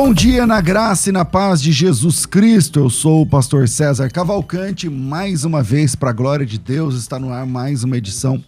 [0.00, 2.78] Bom dia na graça e na paz de Jesus Cristo.
[2.78, 4.88] Eu sou o pastor César Cavalcante.
[4.88, 8.40] Mais uma vez, para a glória de Deus, está no ar mais uma edição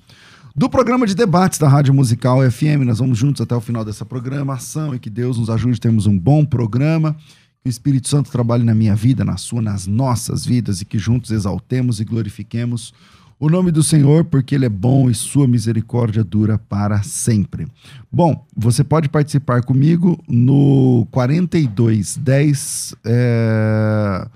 [0.55, 2.85] do programa de debates da Rádio Musical FM.
[2.87, 6.07] Nós vamos juntos até o final dessa programação e que Deus nos ajude a termos
[6.07, 7.17] um bom programa.
[7.65, 11.01] Que o Espírito Santo trabalhe na minha vida, na sua, nas nossas vidas e que
[11.01, 12.95] juntos exaltemos e glorifiquemos
[13.49, 17.67] nome do Senhor, porque Ele é bom e Sua misericórdia dura para sempre.
[18.13, 22.95] Bom, você pode participar comigo no 4210.
[23.05, 24.29] É...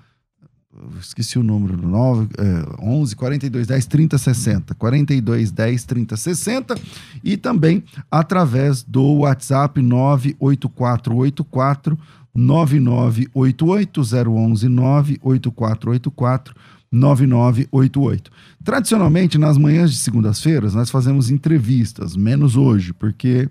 [1.00, 4.74] Esqueci o número do 9, é, 11 42 10 30 60.
[4.74, 6.74] 42 10 30 60.
[7.22, 11.96] E também através do WhatsApp 98484
[12.34, 16.54] 9988 011 98484
[16.94, 18.30] 9988.
[18.62, 23.48] Tradicionalmente, nas manhãs de segundas-feiras, nós fazemos entrevistas, menos hoje, porque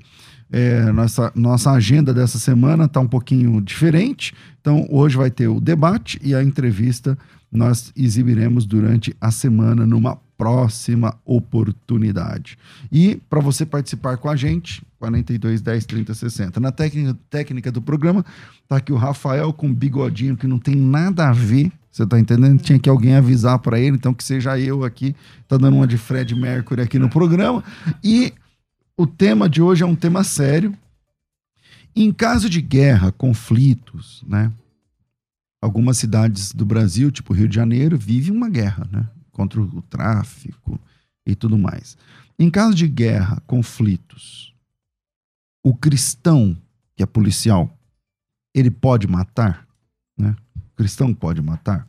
[0.52, 4.34] é, nossa, nossa agenda dessa semana está um pouquinho diferente.
[4.62, 7.18] Então, hoje vai ter o debate e a entrevista
[7.52, 12.58] nós exibiremos durante a semana numa próxima oportunidade.
[12.92, 16.60] E para você participar com a gente, 42 10 30 60.
[16.60, 18.26] Na técnica, técnica do programa,
[18.68, 22.60] tá aqui o Rafael com bigodinho que não tem nada a ver você tá entendendo?
[22.60, 25.16] Tinha que alguém avisar para ele, então que seja eu aqui.
[25.48, 27.64] Tá dando uma de Fred Mercury aqui no programa.
[28.04, 28.34] E
[28.98, 30.76] o tema de hoje é um tema sério.
[31.96, 34.52] Em caso de guerra, conflitos, né?
[35.62, 39.08] Algumas cidades do Brasil, tipo Rio de Janeiro, vivem uma guerra, né?
[39.32, 40.80] Contra o tráfico
[41.28, 41.96] e tudo mais.
[42.40, 44.52] Em caso de guerra, conflitos,
[45.64, 46.58] o cristão
[46.96, 47.72] que é policial,
[48.52, 49.68] ele pode matar?
[50.84, 51.88] Cristão pode matar?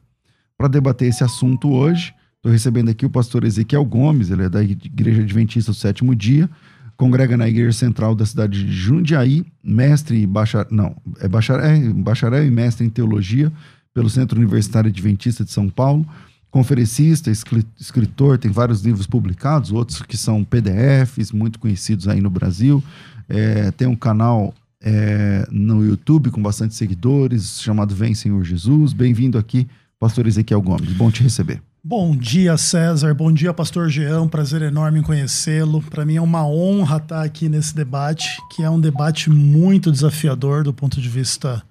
[0.57, 4.63] Para debater esse assunto hoje, estou recebendo aqui o pastor Ezequiel Gomes, ele é da
[4.63, 6.49] Igreja Adventista do Sétimo Dia,
[6.97, 11.93] congrega na Igreja Central da cidade de Jundiaí, mestre e bacharel, não, é bacharel, é
[11.93, 13.53] bacharel e mestre em teologia
[13.93, 16.07] pelo Centro Universitário Adventista de São Paulo,
[16.53, 22.83] conferencista, escritor, tem vários livros publicados, outros que são PDFs, muito conhecidos aí no Brasil,
[23.29, 28.93] é, tem um canal é, no YouTube com bastante seguidores, chamado Vem Senhor Jesus.
[28.93, 29.67] Bem-vindo aqui,
[29.99, 30.93] pastor Ezequiel Gomes.
[30.93, 31.63] Bom te receber.
[31.83, 33.15] Bom dia, César.
[33.15, 34.29] Bom dia, pastor Jean.
[34.29, 35.83] Prazer enorme em conhecê-lo.
[35.83, 40.65] Para mim é uma honra estar aqui nesse debate, que é um debate muito desafiador
[40.65, 41.63] do ponto de vista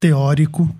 [0.00, 0.74] teórico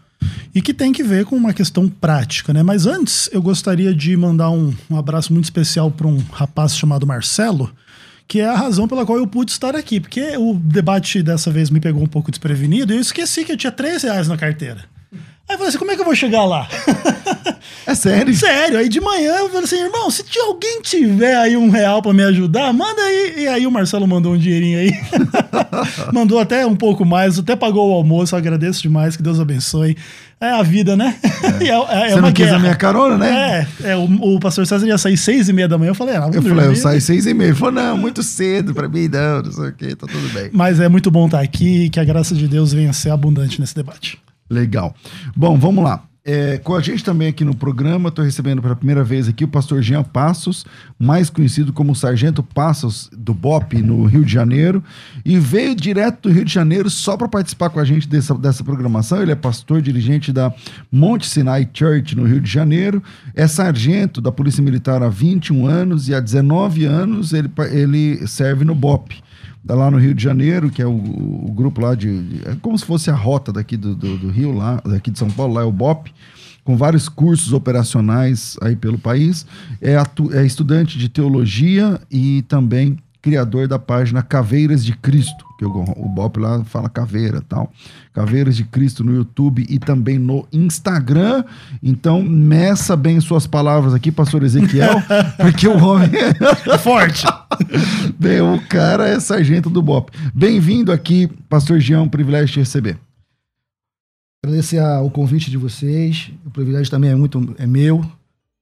[0.55, 2.63] e que tem que ver com uma questão prática, né?
[2.63, 7.07] Mas antes, eu gostaria de mandar um, um abraço muito especial para um rapaz chamado
[7.07, 7.71] Marcelo,
[8.29, 9.99] que é a razão pela qual eu pude estar aqui.
[9.99, 13.57] Porque o debate dessa vez me pegou um pouco desprevenido e eu esqueci que eu
[13.57, 14.85] tinha 3 reais na carteira.
[15.49, 16.69] Aí eu falei assim, como é que eu vou chegar lá?
[17.89, 18.35] É sério?
[18.35, 18.79] Sério.
[18.79, 22.23] Aí de manhã eu falei assim, irmão, se alguém tiver aí um real para me
[22.23, 23.35] ajudar, manda aí.
[23.39, 24.93] E aí o Marcelo mandou um dinheirinho aí.
[26.13, 29.97] mandou até um pouco mais, até pagou o almoço, eu agradeço demais, que Deus abençoe.
[30.39, 31.17] É a vida, né?
[31.61, 31.65] É.
[31.65, 33.67] é, é Você não quis a minha carona, né?
[33.83, 35.93] É, é o, o, pastor César ia sair seis e meia da manhã.
[35.93, 37.49] Eu falei, ah, Eu falei, eu saio seis e meia.
[37.49, 40.51] Ele falou, não, muito cedo pra mim, não, não sei o quê, tá tudo bem.
[40.53, 43.75] Mas é muito bom estar aqui que a graça de Deus venha ser abundante nesse
[43.75, 44.19] debate.
[44.51, 44.95] Legal.
[45.37, 46.09] Bom, vamos lá.
[46.31, 49.49] É, com a gente também aqui no programa, estou recebendo pela primeira vez aqui o
[49.49, 50.67] pastor Jean Passos,
[50.99, 54.85] mais conhecido como Sargento Passos do BOP no Rio de Janeiro,
[55.25, 58.63] e veio direto do Rio de Janeiro só para participar com a gente dessa, dessa
[58.63, 59.23] programação.
[59.23, 60.53] Ele é pastor dirigente da
[60.93, 63.03] Monte Sinai Church no Rio de Janeiro,
[63.35, 68.67] é sargento da Polícia Militar há 21 anos e há 19 anos ele, ele serve
[68.67, 69.19] no BOP.
[69.67, 72.79] Tá lá no Rio de Janeiro, que é o, o grupo lá de, É como
[72.79, 75.63] se fosse a rota daqui do, do, do, Rio, lá, daqui de São Paulo, lá
[75.63, 76.11] é o BOP,
[76.65, 79.47] com vários cursos operacionais aí pelo país.
[79.81, 85.65] É, atu, é estudante de teologia e também criador da página Caveiras de Cristo, que
[85.65, 87.73] o, o Bop lá fala caveira tal.
[88.13, 91.45] Caveiras de Cristo no YouTube e também no Instagram.
[91.83, 95.03] Então, meça bem suas palavras aqui, pastor Ezequiel,
[95.37, 96.11] porque o homem
[96.71, 97.27] é forte.
[98.19, 100.13] bem, o cara é sargento do Bop.
[100.35, 102.99] Bem-vindo aqui, pastor Jean, um privilégio te receber.
[104.45, 106.31] Agradecer o convite de vocês.
[106.47, 108.05] O privilégio também é muito é meu,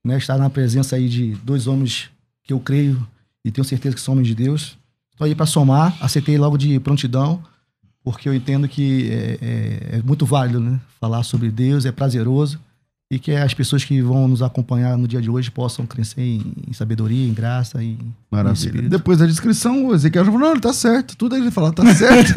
[0.03, 2.09] né, estar na presença aí de dois homens
[2.43, 3.05] que eu creio
[3.47, 4.77] e tenho certeza que são homens de Deus.
[5.11, 7.41] Estou aí para somar, aceitei logo de prontidão,
[8.03, 10.79] porque eu entendo que é, é, é muito válido né?
[10.99, 12.59] falar sobre Deus, é prazeroso
[13.09, 16.53] e que as pessoas que vão nos acompanhar no dia de hoje possam crescer em,
[16.67, 17.97] em sabedoria, em graça e
[18.29, 18.81] Maravilha.
[18.81, 21.15] Em Depois da descrição, o Ezequiel já falou, não, tá certo.
[21.15, 22.33] Tudo aí ele falou, tá certo.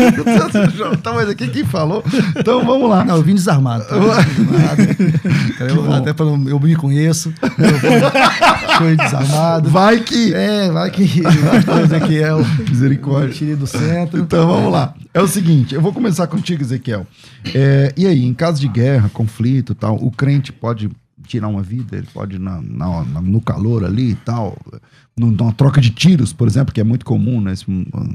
[1.03, 2.05] tá, mas aqui quem falou?
[2.37, 3.05] Então vamos lá.
[3.05, 3.85] Não, eu vim desarmado.
[3.87, 3.97] Tá?
[5.65, 7.35] eu, até pra, eu me conheço.
[7.43, 9.69] Eu fui desarmado.
[9.69, 10.33] Vai que...
[10.33, 11.03] É, vai que...
[11.03, 12.47] o Ezequiel...
[12.69, 13.35] Misericórdia.
[13.35, 14.21] Tirei do centro.
[14.21, 14.95] Então vamos lá.
[15.13, 17.05] É o seguinte, eu vou começar contigo, Ezequiel.
[17.53, 20.89] É, e aí, em caso de guerra, conflito tal, o crente pode
[21.27, 24.57] tirar uma vida, ele pode na, na, no calor ali e tal,
[25.17, 27.55] numa troca de tiros, por exemplo, que é muito comum, né?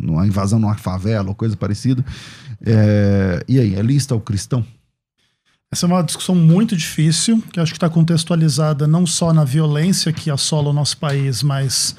[0.02, 2.04] Numa invasão numa favela ou coisa parecida.
[2.66, 4.66] É, e aí, é lista o cristão?
[5.72, 10.14] Essa é uma discussão muito difícil, que acho que está contextualizada não só na violência
[10.14, 11.96] que assola o nosso país, mas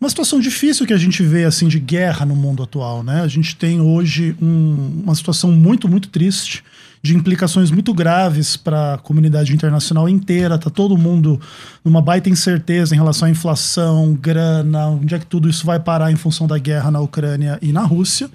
[0.00, 3.22] uma situação difícil que a gente vê assim de guerra no mundo atual, né?
[3.22, 6.62] A gente tem hoje um, uma situação muito, muito triste
[7.02, 10.58] de implicações muito graves para a comunidade internacional inteira.
[10.58, 11.40] Tá todo mundo
[11.84, 16.10] numa baita incerteza em relação à inflação, grana, onde é que tudo isso vai parar
[16.10, 18.28] em função da guerra na Ucrânia e na Rússia.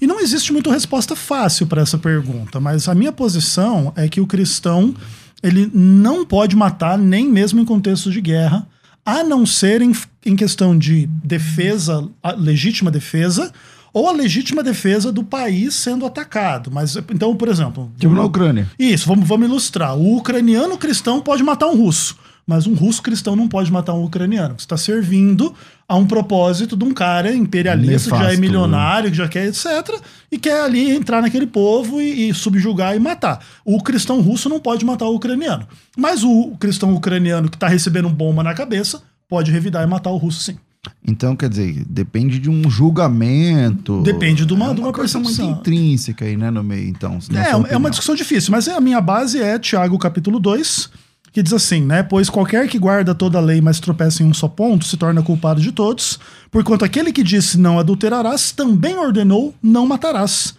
[0.00, 4.20] E não existe muita resposta fácil para essa pergunta, mas a minha posição é que
[4.20, 4.94] o cristão
[5.42, 8.66] ele não pode matar nem mesmo em contexto de guerra,
[9.06, 9.92] a não ser em,
[10.28, 13.52] em questão de defesa, legítima defesa,
[13.92, 16.70] ou a legítima defesa do país sendo atacado.
[16.70, 17.90] Mas, então, por exemplo.
[17.98, 18.68] Tipo na Ucrânia.
[18.78, 19.96] Isso, vamos, vamos ilustrar.
[19.96, 22.16] O ucraniano cristão pode matar um russo,
[22.46, 24.54] mas um russo cristão não pode matar um ucraniano.
[24.58, 25.54] Você está servindo
[25.88, 29.46] a um propósito de um cara imperialista, Nefasto, que já é milionário, que já quer,
[29.46, 30.00] etc.,
[30.30, 33.42] e quer ali entrar naquele povo e, e, subjugar e matar.
[33.64, 35.66] O cristão russo não pode matar o ucraniano.
[35.96, 40.16] Mas o cristão ucraniano que está recebendo bomba na cabeça pode revidar e matar o
[40.16, 40.58] russo, sim.
[41.06, 44.00] Então, quer dizer, depende de um julgamento.
[44.02, 47.18] Depende de uma, é de uma, coisa muito intrínseca aí, né, no meio, então.
[47.34, 50.90] É, é uma discussão difícil, mas a minha base é Tiago capítulo 2,
[51.32, 52.02] que diz assim, né?
[52.02, 55.22] Pois qualquer que guarda toda a lei, mas tropeça em um só ponto, se torna
[55.22, 56.18] culpado de todos,
[56.50, 60.54] porquanto aquele que disse não adulterarás, também ordenou não matarás.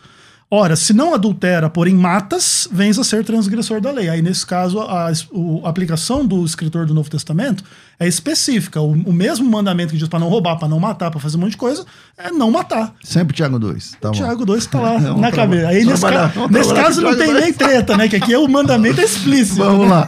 [0.52, 4.10] Ora, se não adultera, porém matas, vens a ser transgressor da lei.
[4.10, 7.64] Aí, nesse caso, a, a aplicação do escritor do Novo Testamento
[8.00, 8.80] é específica.
[8.80, 11.42] O, o mesmo mandamento que diz para não roubar, para não matar, para fazer um
[11.42, 11.86] monte de coisa,
[12.18, 12.96] é não matar.
[13.04, 13.98] Sempre Tiago 2.
[14.00, 15.68] Tá Tiago 2 está lá não, na cabeça.
[15.68, 17.44] Aí, nesse, ca nesse caso, não tem 2.
[17.44, 18.08] nem treta, né?
[18.08, 19.58] Que aqui é o mandamento é explícito.
[19.58, 20.08] Vamos lá.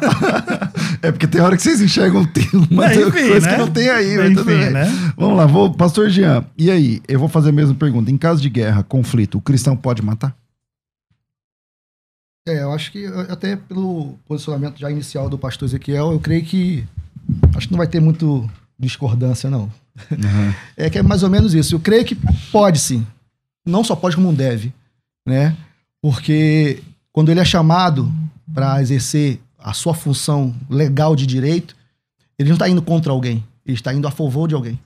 [1.03, 2.25] é porque tem hora que vocês enxergam
[2.69, 3.53] uma é, enfim, coisa né?
[3.53, 4.17] que não tem aí.
[4.17, 5.13] Mas enfim, né?
[5.17, 6.45] Vamos lá, vou, pastor Jean.
[6.57, 8.09] E aí, eu vou fazer a mesma pergunta.
[8.09, 10.33] Em caso de guerra, conflito, o cristão pode matar?
[12.47, 16.87] É, eu acho que até pelo posicionamento já inicial do pastor Ezequiel, eu creio que
[17.55, 19.71] acho que não vai ter muito discordância, não.
[20.11, 20.53] Uhum.
[20.75, 21.75] É que é mais ou menos isso.
[21.75, 22.15] Eu creio que
[22.51, 23.05] pode sim.
[23.65, 24.73] Não só pode, como deve.
[25.25, 25.55] Né?
[26.01, 26.81] Porque
[27.11, 28.11] quando ele é chamado
[28.53, 31.75] para exercer a sua função legal de direito,
[32.37, 34.79] ele não está indo contra alguém, ele está indo a favor de alguém.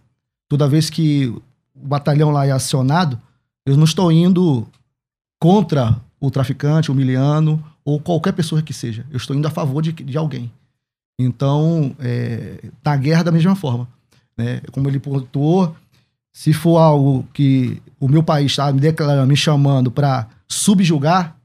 [0.49, 1.27] Toda vez que
[1.73, 3.19] o batalhão lá é acionado,
[3.65, 4.67] eu não estou indo
[5.39, 9.05] contra o traficante, o miliano, ou qualquer pessoa que seja.
[9.09, 10.51] Eu estou indo a favor de, de alguém.
[11.17, 13.87] Então, é, tá a guerra da mesma forma.
[14.37, 14.61] Né?
[14.71, 15.75] Como ele pontuou,
[16.33, 21.37] se for algo que o meu país está me declarando, me chamando para subjugar,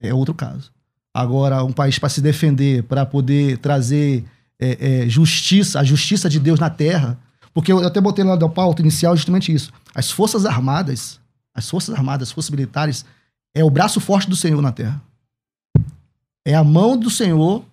[0.00, 0.72] é outro caso.
[1.12, 4.24] Agora, um país para se defender, para poder trazer
[4.58, 7.18] é, é, justiça, a justiça de Deus na terra,
[7.52, 9.72] porque eu até botei lá da pauta inicial justamente isso.
[9.94, 11.20] As forças armadas,
[11.54, 13.04] as forças armadas, as forças militares,
[13.54, 15.00] é o braço forte do Senhor na terra.
[16.44, 17.64] É a mão do Senhor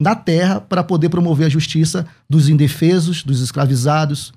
[0.00, 4.32] na terra para poder promover a justiça dos indefesos, dos escravizados.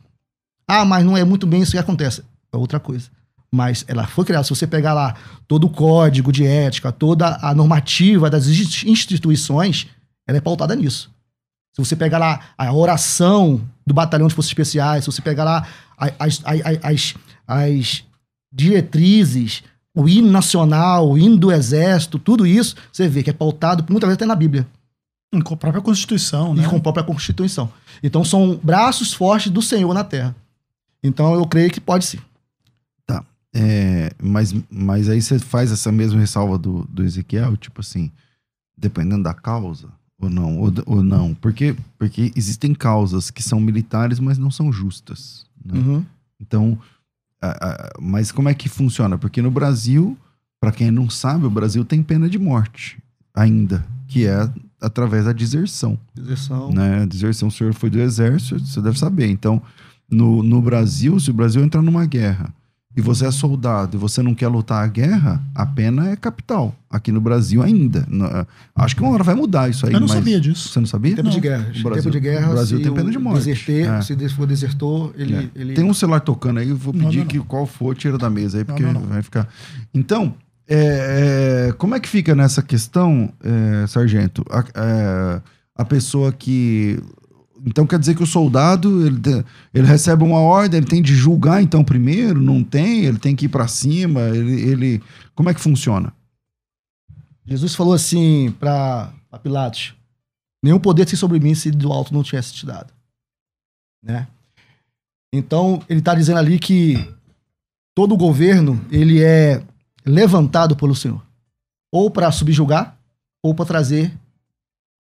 [0.68, 2.22] Ah, mas não é muito bem isso que acontece.
[2.52, 3.10] É outra coisa.
[3.50, 4.44] Mas ela foi criada.
[4.44, 5.16] Se você pegar lá
[5.48, 9.88] todo o código de ética, toda a normativa das instituições,
[10.28, 11.10] ela é pautada nisso.
[11.74, 15.68] Se você pegar lá a oração do Batalhão de Forças Especiais, se você pegar lá
[15.98, 17.16] as, as, as,
[17.48, 18.04] as
[18.52, 19.64] diretrizes
[19.96, 24.08] o hino nacional, o hino do exército, tudo isso, você vê que é pautado muitas
[24.08, 24.68] vezes até na Bíblia.
[25.42, 26.64] Com a própria Constituição, né?
[26.64, 27.72] E com a própria Constituição.
[28.02, 30.36] Então são braços fortes do Senhor na terra.
[31.02, 32.20] Então eu creio que pode sim.
[33.06, 33.24] Tá.
[33.54, 38.12] É, mas, mas aí você faz essa mesma ressalva do, do Ezequiel, tipo assim,
[38.78, 39.88] dependendo da causa,
[40.20, 41.34] ou não, ou, ou não.
[41.34, 45.46] Porque, porque existem causas que são militares, mas não são justas.
[45.64, 45.78] Né?
[45.80, 46.06] Uhum.
[46.40, 46.78] Então,
[47.42, 49.18] a- a- mas como é que funciona?
[49.18, 50.18] Porque no Brasil,
[50.60, 52.98] para quem não sabe, o Brasil tem pena de morte
[53.36, 54.50] ainda, que é
[54.84, 55.98] através da deserção.
[56.16, 56.72] Deserção.
[56.72, 57.04] Né?
[57.04, 59.28] A deserção, o senhor foi do exército, você deve saber.
[59.28, 59.62] Então,
[60.10, 62.54] no, no Brasil, se o Brasil entrar numa guerra
[62.96, 66.76] e você é soldado e você não quer lutar a guerra, a pena é capital.
[66.92, 68.06] Aqui no Brasil ainda.
[68.08, 68.30] No-
[68.76, 69.94] acho que uma hora vai mudar isso aí.
[69.94, 70.70] Eu não sabia disso.
[70.70, 71.16] Você não sabia?
[71.16, 71.42] Tempo de Não.
[71.42, 71.72] guerra.
[71.74, 73.46] O Em Brasil- tempo de guerra, o Brasil tem pena de morte.
[73.46, 74.02] Deserter, É.
[74.04, 75.36] Se for desertor, ele.
[75.36, 75.50] É.
[75.56, 75.74] ele...
[75.74, 77.46] Tem um celular tocando aí, eu vou pedir não, que não.
[77.46, 79.48] qual for, tira da mesa aí, porque vai ficar.
[79.92, 80.36] Então,
[80.76, 84.44] é, é, como é que fica nessa questão, é, Sargento?
[84.50, 85.42] A, é,
[85.76, 87.00] a pessoa que.
[87.66, 89.22] Então quer dizer que o soldado ele,
[89.74, 93.46] ele recebe uma ordem, ele tem de julgar então primeiro, não tem, ele tem que
[93.46, 95.04] ir pra cima, ele, ele
[95.34, 96.12] como é que funciona?
[97.46, 99.94] Jesus falou assim para Pilatos:
[100.62, 102.92] nenhum poder tem sobre mim se do alto não tivesse te dado.
[104.04, 104.28] Né?
[105.32, 106.96] Então, ele está dizendo ali que
[107.96, 109.64] todo o governo ele é
[110.06, 111.22] levantado pelo Senhor,
[111.92, 112.98] ou para subjugar,
[113.42, 114.14] ou para trazer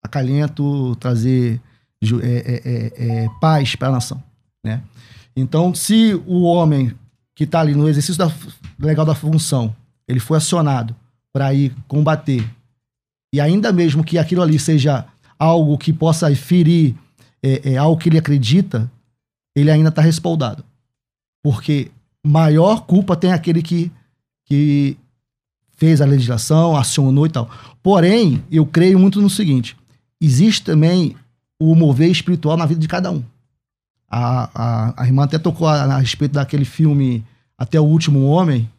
[0.04, 1.62] acalento, trazer
[2.02, 4.22] é, é, é, é, paz para a nação.
[4.64, 4.82] Né?
[5.36, 6.96] Então, se o homem
[7.36, 8.32] que está ali no exercício da,
[8.80, 9.76] legal da função,
[10.08, 10.96] ele foi acionado
[11.32, 12.48] para ir combater,
[13.34, 15.06] e ainda mesmo que aquilo ali seja
[15.40, 16.96] algo que possa ferir
[17.42, 18.92] é, é, algo que ele acredita,
[19.56, 20.64] ele ainda está respaldado.
[21.44, 21.92] Porque
[22.24, 23.92] maior culpa tem aquele que,
[24.52, 24.98] que
[25.78, 27.50] fez a legislação, acionou e tal.
[27.82, 29.78] Porém, eu creio muito no seguinte:
[30.20, 31.16] existe também
[31.58, 33.24] o mover espiritual na vida de cada um.
[34.10, 37.24] A, a, a irmã até tocou a, a respeito daquele filme
[37.58, 38.70] Até o Último Homem.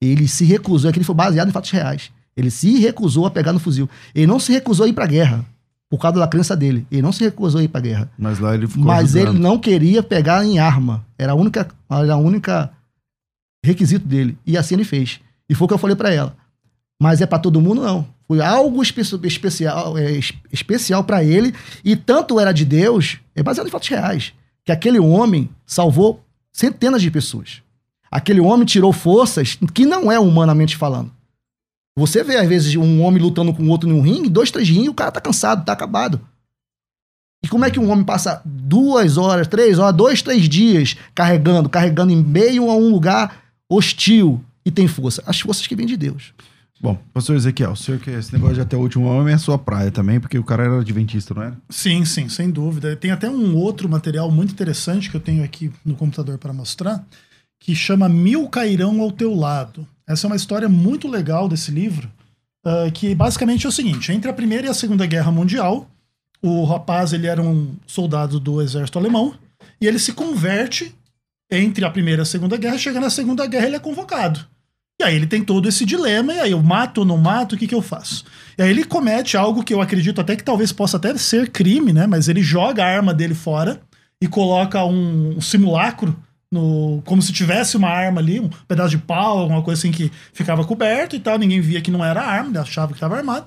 [0.00, 2.10] Ele se recusou, aquele foi baseado em fatos reais.
[2.34, 3.86] Ele se recusou a pegar no fuzil.
[4.14, 5.44] Ele não se recusou a ir pra guerra,
[5.90, 6.86] por causa da crença dele.
[6.90, 8.10] Ele não se recusou a ir pra guerra.
[8.16, 9.34] Mas lá ele ficou Mas ajudando.
[9.34, 11.04] ele não queria pegar em arma.
[11.18, 12.70] Era a única, era a única
[13.68, 14.36] requisito dele.
[14.46, 15.20] E assim ele fez.
[15.48, 16.36] E foi o que eu falei pra ela.
[17.00, 18.06] Mas é pra todo mundo não.
[18.26, 23.42] Foi algo espe- especial, é, es- especial para ele e tanto era de Deus, é
[23.42, 24.32] baseado em fatos reais,
[24.64, 26.22] que aquele homem salvou
[26.52, 27.62] centenas de pessoas.
[28.10, 31.10] Aquele homem tirou forças que não é humanamente falando.
[31.96, 34.94] Você vê, às vezes, um homem lutando com outro num ringue, dois, três ringues, o
[34.94, 36.20] cara tá cansado, tá acabado.
[37.42, 41.68] E como é que um homem passa duas horas, três horas, dois, três dias carregando,
[41.68, 45.22] carregando em meio a um lugar hostil e tem força?
[45.26, 46.32] As forças que vêm de Deus.
[46.80, 49.58] Bom, pastor Ezequiel, o senhor que esse negócio de até o último homem é sua
[49.58, 51.56] praia também, porque o cara era adventista, não era?
[51.68, 52.94] Sim, sim, sem dúvida.
[52.94, 57.04] Tem até um outro material muito interessante que eu tenho aqui no computador para mostrar,
[57.58, 59.84] que chama Mil Cairão ao Teu Lado.
[60.06, 62.08] Essa é uma história muito legal desse livro,
[62.64, 65.90] ah, que basicamente é o seguinte: entre a Primeira e a Segunda Guerra Mundial,
[66.40, 69.34] o rapaz ele era um soldado do exército alemão
[69.80, 70.94] e ele se converte
[71.50, 72.78] entre a Primeira e a Segunda Guerra.
[72.78, 74.40] Chega na Segunda Guerra, ele é convocado.
[75.00, 77.58] E aí ele tem todo esse dilema, e aí eu mato ou não mato, o
[77.58, 78.24] que, que eu faço?
[78.58, 81.92] E aí ele comete algo que eu acredito até que talvez possa até ser crime,
[81.92, 82.06] né?
[82.06, 83.80] Mas ele joga a arma dele fora
[84.20, 86.16] e coloca um, um simulacro
[86.50, 90.10] no, como se tivesse uma arma ali, um pedaço de pau, alguma coisa assim que
[90.32, 93.46] ficava coberto e tal, ninguém via que não era arma, achava que estava armado.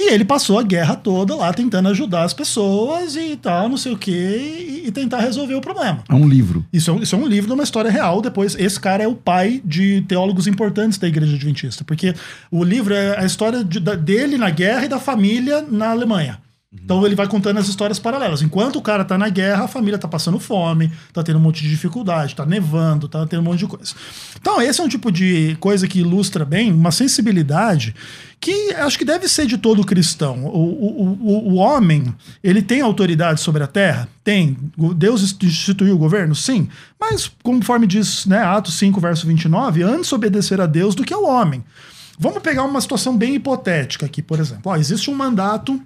[0.00, 3.92] E ele passou a guerra toda lá tentando ajudar as pessoas e tal, não sei
[3.92, 4.12] o quê,
[4.84, 6.04] e, e tentar resolver o problema.
[6.08, 6.64] É um livro.
[6.72, 8.22] Isso é, um, isso é um livro de uma história real.
[8.22, 12.14] Depois, esse cara é o pai de teólogos importantes da Igreja Adventista, porque
[12.50, 16.38] o livro é a história de- da- dele na guerra e da família na Alemanha.
[16.70, 18.42] Então ele vai contando as histórias paralelas.
[18.42, 21.62] Enquanto o cara tá na guerra, a família tá passando fome, tá tendo um monte
[21.62, 23.94] de dificuldade, tá nevando, tá tendo um monte de coisa.
[24.38, 27.94] Então esse é um tipo de coisa que ilustra bem uma sensibilidade
[28.38, 30.44] que acho que deve ser de todo cristão.
[30.44, 34.06] O, o, o, o homem, ele tem autoridade sobre a terra?
[34.22, 34.56] Tem.
[34.94, 36.34] Deus instituiu o governo?
[36.34, 36.68] Sim.
[37.00, 41.24] Mas, conforme diz né, Atos 5, verso 29, antes obedecer a Deus do que ao
[41.24, 41.64] homem.
[42.18, 44.62] Vamos pegar uma situação bem hipotética aqui, por exemplo.
[44.66, 45.80] Ó, existe um mandato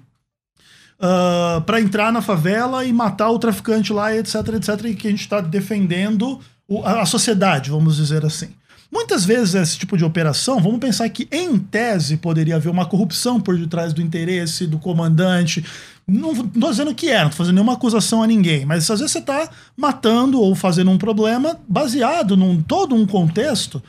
[1.65, 5.21] para entrar na favela e matar o traficante lá, etc, etc, e que a gente
[5.21, 8.49] está defendendo o- a, a sociedade, vamos dizer assim.
[8.91, 13.41] Muitas vezes esse tipo de operação, vamos pensar que em tese poderia haver uma corrupção
[13.41, 15.65] por detrás do interesse do comandante.
[16.07, 19.11] Não estou dizendo que é, não estou fazendo nenhuma acusação a ninguém, mas às vezes
[19.11, 23.81] você está matando ou fazendo um problema baseado num todo um contexto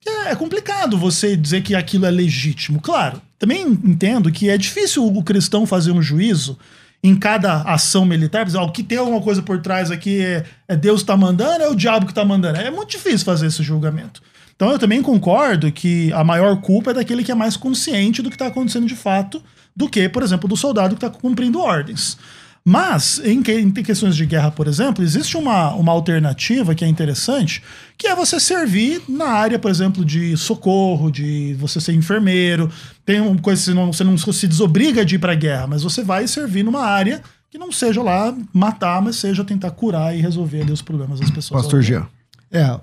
[0.00, 2.80] que é é complicado você dizer que aquilo é legítimo.
[2.80, 6.56] Claro, também entendo que é difícil o cristão fazer um juízo
[7.02, 10.44] em cada ação militar, dizer, ó, o que tem alguma coisa por trás aqui é,
[10.68, 12.58] é Deus que tá mandando, é o diabo que tá mandando.
[12.58, 14.22] É muito difícil fazer esse julgamento.
[14.54, 18.30] Então eu também concordo que a maior culpa é daquele que é mais consciente do
[18.30, 19.42] que está acontecendo de fato
[19.74, 22.16] do que, por exemplo, do soldado que está cumprindo ordens.
[22.64, 26.88] Mas, em, que, em, questões de guerra, por exemplo, existe uma, uma alternativa que é
[26.88, 27.60] interessante,
[27.98, 32.70] que é você servir na área, por exemplo, de socorro, de você ser enfermeiro.
[33.04, 35.82] Tem uma coisa, você não, você não se desobriga de ir para a guerra, mas
[35.82, 40.20] você vai servir numa área que não seja lá matar, mas seja tentar curar e
[40.20, 41.62] resolver ali, os problemas das pessoas.
[41.62, 42.06] Pastor Jean.
[42.50, 42.78] É.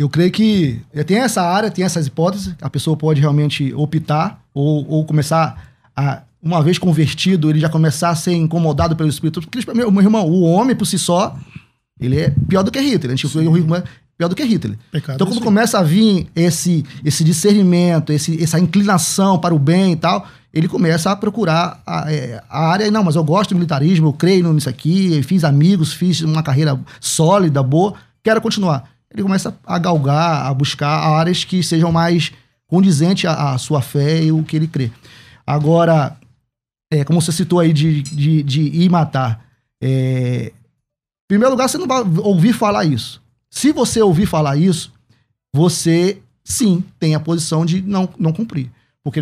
[0.00, 4.88] Eu creio que tem essa área, tem essas hipóteses, a pessoa pode realmente optar ou,
[4.88, 9.40] ou começar a uma vez convertido, ele já começar a ser incomodado pelo Espírito.
[9.40, 11.36] Porque, meu, meu irmão, o homem por si só,
[12.00, 13.12] ele é pior do que Hitler.
[13.12, 13.82] A gente é
[14.16, 14.76] pior do que Hitler.
[14.90, 19.92] Pecado então, quando começa a vir esse, esse discernimento, esse, essa inclinação para o bem
[19.92, 22.90] e tal, ele começa a procurar a, é, a área.
[22.90, 26.78] Não, mas eu gosto do militarismo, eu creio nisso aqui, fiz amigos, fiz uma carreira
[27.00, 28.90] sólida, boa, quero continuar.
[29.12, 32.32] Ele começa a galgar, a buscar áreas que sejam mais
[32.66, 34.90] condizentes à, à sua fé e o que ele crê.
[35.46, 36.17] Agora,
[36.90, 39.44] é, como você citou aí de, de, de ir matar,
[39.80, 43.22] é, em primeiro lugar, você não vai ouvir falar isso.
[43.50, 44.92] Se você ouvir falar isso,
[45.52, 48.70] você sim tem a posição de não, não cumprir.
[49.02, 49.20] Porque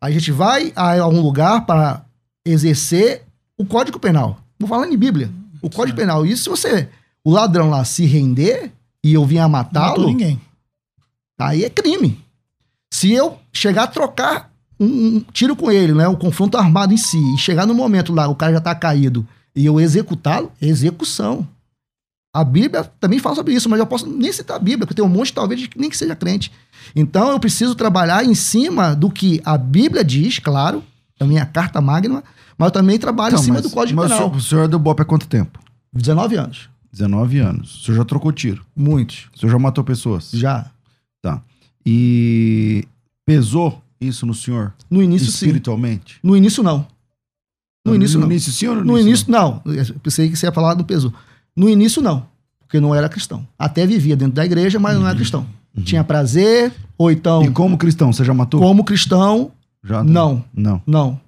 [0.00, 2.04] a gente vai a algum lugar para
[2.44, 3.24] exercer
[3.56, 4.38] o Código Penal.
[4.58, 5.30] Vou falar em Bíblia.
[5.62, 6.02] O Código sim.
[6.02, 6.26] Penal.
[6.26, 6.88] E se você,
[7.24, 8.72] o ladrão lá, se render
[9.02, 10.06] e eu vier matá-lo.
[10.06, 10.40] ninguém.
[11.38, 12.22] Aí é crime.
[12.92, 14.47] Se eu chegar a trocar
[14.78, 16.06] um, um, tiro com ele, né?
[16.08, 19.26] O confronto armado em si, e chegar no momento lá, o cara já tá caído,
[19.54, 21.46] e eu executá-lo, execução.
[22.34, 25.04] A Bíblia também fala sobre isso, mas eu posso nem citar a Bíblia, porque tem
[25.04, 26.52] um monte, talvez, de nem que seja crente.
[26.94, 30.84] Então eu preciso trabalhar em cima do que a Bíblia diz, claro,
[31.18, 32.22] a minha carta magna,
[32.56, 34.30] mas eu também trabalho então, em cima mas, do Código mas Penal.
[34.30, 35.58] O senhor é deu bope há quanto tempo?
[35.92, 36.68] 19 anos.
[36.92, 37.74] 19 anos.
[37.74, 38.64] O senhor já trocou tiro?
[38.74, 39.28] Muitos.
[39.34, 40.30] O senhor já matou pessoas?
[40.32, 40.70] Já.
[41.22, 41.40] Tá.
[41.84, 42.86] E
[43.26, 44.72] pesou isso no senhor?
[44.90, 46.14] No início, Espiritualmente?
[46.14, 46.20] Sim.
[46.22, 46.86] No início, não.
[47.84, 48.32] No, no início, no não.
[48.32, 49.26] início, sim ou no, no início?
[49.30, 49.62] não.
[49.64, 49.74] não.
[49.74, 51.12] Eu pensei que você ia falar do peso.
[51.56, 52.26] No início, não.
[52.60, 53.46] Porque não era cristão.
[53.58, 55.00] Até vivia dentro da igreja, mas uhum.
[55.00, 55.46] não era cristão.
[55.76, 55.82] Uhum.
[55.82, 57.42] Tinha prazer, ou então.
[57.42, 58.60] E como cristão, você já matou?
[58.60, 59.50] Como cristão,
[59.82, 60.04] já?
[60.04, 60.44] Não.
[60.54, 60.82] Não.
[60.86, 61.20] Não.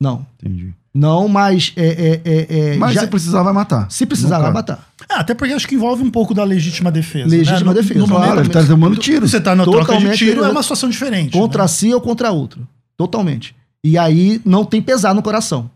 [0.00, 0.26] Não.
[0.40, 0.74] Entendi.
[0.94, 1.72] Não, mas.
[1.76, 3.02] É, é, é, é mas já...
[3.02, 3.90] se precisar, vai matar.
[3.90, 4.91] Se precisar, vai matar.
[5.12, 7.28] É, até porque acho que envolve um pouco da legítima defesa.
[7.28, 7.80] Legítima né?
[7.80, 8.00] defesa.
[8.00, 9.28] No, no claro, ele tá tomando tiro.
[9.28, 11.32] Você tá na troca de tiro, é uma situação diferente.
[11.32, 11.68] Contra né?
[11.68, 12.66] si ou contra outro.
[12.96, 13.54] Totalmente.
[13.84, 15.70] E aí não tem pesar no coração.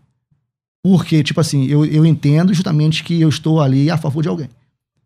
[0.81, 4.49] Porque, tipo assim, eu, eu entendo justamente que eu estou ali a favor de alguém.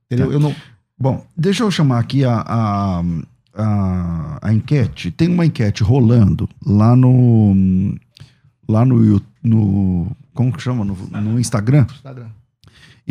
[0.06, 0.28] Entendeu?
[0.28, 0.34] Tá.
[0.34, 0.56] Eu não.
[0.98, 3.04] Bom, deixa eu chamar aqui a, a,
[3.56, 5.10] a, a, enquete.
[5.10, 7.96] Tem uma enquete rolando lá no.
[8.70, 9.22] Lá no.
[9.44, 10.86] no como que chama?
[10.86, 11.88] No, no Instagram.
[11.92, 12.28] Instagram.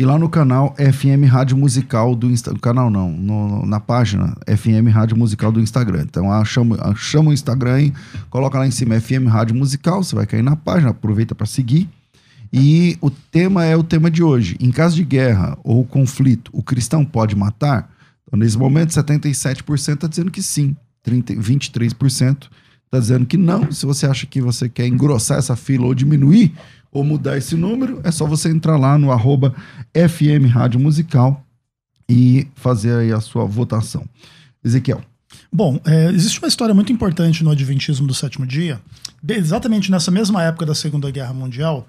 [0.01, 2.59] E lá no canal FM Rádio Musical do Instagram.
[2.59, 6.01] canal não, no, na página FM Rádio Musical do Instagram.
[6.09, 7.91] Então chama, chama o Instagram
[8.27, 11.87] coloca lá em cima FM Rádio Musical, você vai cair na página, aproveita para seguir.
[12.51, 14.57] E o tema é o tema de hoje.
[14.59, 17.87] Em caso de guerra ou conflito, o cristão pode matar?
[18.27, 22.47] Então, nesse momento, 77% está dizendo que sim, 30, 23%
[22.85, 23.71] está dizendo que não.
[23.71, 26.55] Se você acha que você quer engrossar essa fila ou diminuir,
[26.91, 29.55] ou mudar esse número, é só você entrar lá no arroba
[29.95, 31.43] FM Rádio Musical
[32.09, 34.05] e fazer aí a sua votação.
[34.63, 35.01] Ezequiel.
[35.51, 38.81] Bom, é, existe uma história muito importante no Adventismo do sétimo dia.
[39.27, 41.87] Exatamente nessa mesma época da Segunda Guerra Mundial,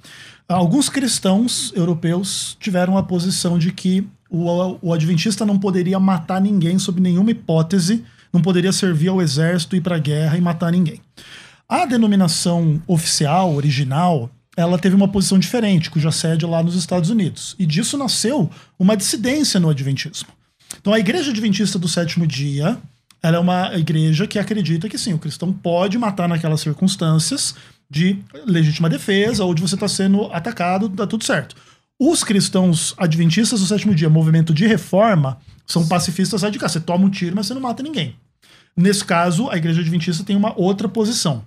[0.48, 6.78] alguns cristãos europeus tiveram a posição de que o, o Adventista não poderia matar ninguém
[6.78, 11.00] sob nenhuma hipótese, não poderia servir ao exército, ir para a guerra e matar ninguém.
[11.68, 17.10] A denominação oficial, original, ela teve uma posição diferente, cuja sede é lá nos Estados
[17.10, 17.56] Unidos.
[17.58, 20.28] E disso nasceu uma dissidência no Adventismo.
[20.78, 22.78] Então, a Igreja Adventista do Sétimo Dia
[23.22, 27.54] ela é uma igreja que acredita que sim, o cristão pode matar naquelas circunstâncias
[27.88, 31.54] de legítima defesa ou de você estar tá sendo atacado, tá tudo certo.
[32.00, 36.72] Os cristãos adventistas do sétimo dia, movimento de reforma, são pacifistas radicais.
[36.72, 38.16] Você toma um tiro, mas você não mata ninguém.
[38.76, 41.44] Nesse caso, a igreja adventista tem uma outra posição.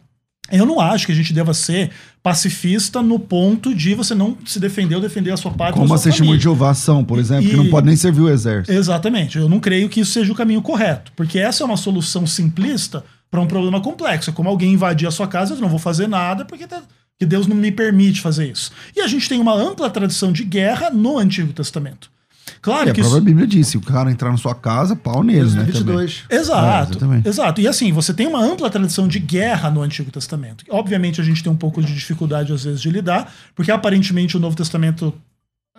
[0.52, 4.60] Eu não acho que a gente deva ser pacifista no ponto de você não se
[4.60, 5.76] defender ou defender a sua parte.
[5.76, 7.50] Como a testemunha de Jeová são, por exemplo, e...
[7.50, 8.72] que não pode nem servir o exército.
[8.72, 9.38] Exatamente.
[9.38, 13.04] Eu não creio que isso seja o caminho correto, porque essa é uma solução simplista
[13.30, 14.30] para um problema complexo.
[14.30, 16.82] É como alguém invadir a sua casa, eu não vou fazer nada porque tá...
[17.20, 18.72] que Deus não me permite fazer isso.
[18.96, 22.15] E a gente tem uma ampla tradição de guerra no Antigo Testamento.
[22.62, 23.26] Claro E a que própria isso.
[23.26, 25.66] Bíblia diz: se o cara entrar na sua casa, pau nele, né?
[25.66, 25.72] também.
[25.74, 26.24] 22.
[26.30, 27.28] É, Exato, exatamente.
[27.28, 27.62] exato.
[27.62, 30.64] E assim, você tem uma ampla tradição de guerra no Antigo Testamento.
[30.70, 34.40] Obviamente a gente tem um pouco de dificuldade às vezes de lidar, porque aparentemente o
[34.40, 35.14] Novo Testamento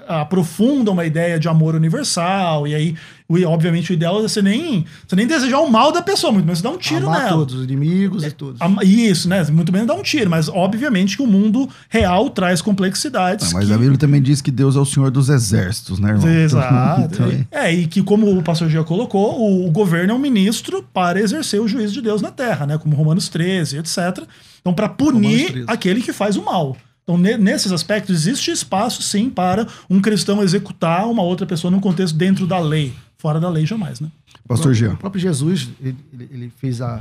[0.07, 2.95] aprofunda uma ideia de amor universal, e aí,
[3.29, 6.45] o- obviamente, o ideal é você nem, você nem desejar o mal da pessoa, muito
[6.47, 7.31] menos dar um tiro Amar nela.
[7.39, 8.57] todos, os inimigos e tudo.
[8.61, 9.43] Am- Isso, né?
[9.51, 13.49] Muito menos dar um tiro, mas obviamente que o mundo real traz complexidades.
[13.51, 16.11] Ah, mas que- a Bíblia também diz que Deus é o Senhor dos exércitos, né,
[16.11, 16.29] irmão?
[16.29, 16.87] Exato.
[17.17, 20.19] Então, é- é, e que, como o pastor Gia colocou, o, o governo é um
[20.19, 22.79] ministro para exercer o juízo de Deus na terra, né?
[22.79, 24.25] Como Romanos 13, etc.
[24.61, 25.65] Então, para punir 13.
[25.69, 26.77] aquele que faz o mal.
[27.03, 31.79] Então, ne- nesses aspectos, existe espaço, sim, para um cristão executar uma outra pessoa num
[31.81, 32.93] contexto dentro da lei.
[33.19, 34.11] Fora da lei, jamais, né?
[34.47, 34.97] Pastor O Jean.
[34.97, 37.01] próprio Jesus, ele, ele- fez a.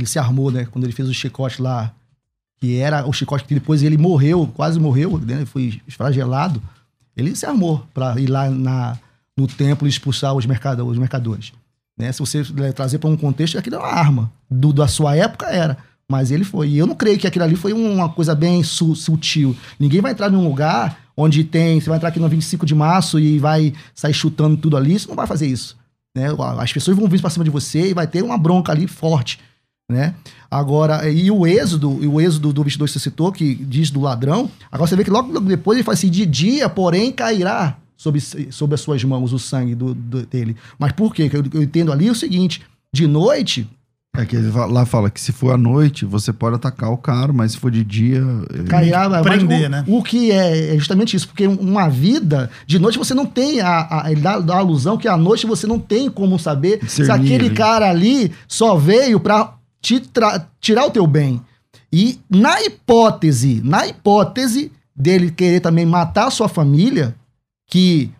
[0.00, 0.64] Ele se armou, né?
[0.66, 1.92] Quando ele fez o chicote lá,
[2.58, 5.44] que era o chicote que depois ele morreu, quase morreu, né?
[5.46, 6.62] Foi esfragelado.
[7.16, 8.98] Ele se armou para ir lá na,
[9.36, 11.52] no templo e expulsar os, mercado, os mercadores.
[11.96, 12.12] Né?
[12.12, 14.30] Se você eh, trazer para um contexto, aquilo é uma arma.
[14.50, 15.78] Do, da sua época era.
[16.10, 16.68] Mas ele foi.
[16.68, 19.56] E eu não creio que aquilo ali foi uma coisa bem su- sutil.
[19.78, 21.80] Ninguém vai entrar num lugar onde tem.
[21.80, 24.94] Você vai entrar aqui no 25 de março e vai sair chutando tudo ali.
[24.94, 25.76] Isso não vai fazer isso.
[26.16, 26.26] Né?
[26.58, 29.40] As pessoas vão vir para cima de você e vai ter uma bronca ali forte.
[29.90, 30.14] Né?
[30.50, 34.00] Agora, e o êxodo, e o êxodo do 22 que você citou, que diz do
[34.00, 37.76] ladrão, agora você vê que logo, logo depois ele fala assim: de dia, porém, cairá
[37.96, 40.56] sobre, sobre as suas mãos o sangue do, do- dele.
[40.78, 41.30] Mas por quê?
[41.32, 43.68] Eu, eu entendo ali o seguinte: de noite,
[44.16, 47.52] É que lá fala que se for à noite, você pode atacar o cara, mas
[47.52, 48.22] se for de dia.
[48.68, 49.08] cairá.
[49.08, 49.84] mas prender, o, né?
[49.86, 54.04] O que é, é justamente isso, porque uma vida, de noite você não tem a,
[54.04, 57.02] a, ele dá, dá a alusão que à noite você não tem como saber se
[57.02, 57.54] Discernir, aquele né?
[57.54, 60.02] cara ali só veio pra te
[60.60, 61.40] tirar o teu bem.
[61.92, 67.14] E na hipótese, na hipótese dele querer também matar a sua família,
[67.68, 68.10] que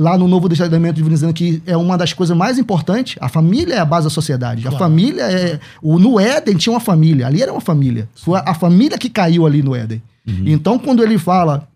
[0.00, 3.78] lá no Novo Testamento divinizando que é uma das coisas mais importantes, a família é
[3.78, 4.60] a base da sociedade.
[4.66, 4.78] A Claro.
[4.84, 8.08] família é o no Éden tinha uma família, ali era uma família.
[8.14, 10.02] Foi a, a família que caiu ali no Éden.
[10.46, 11.66] Então quando ele fala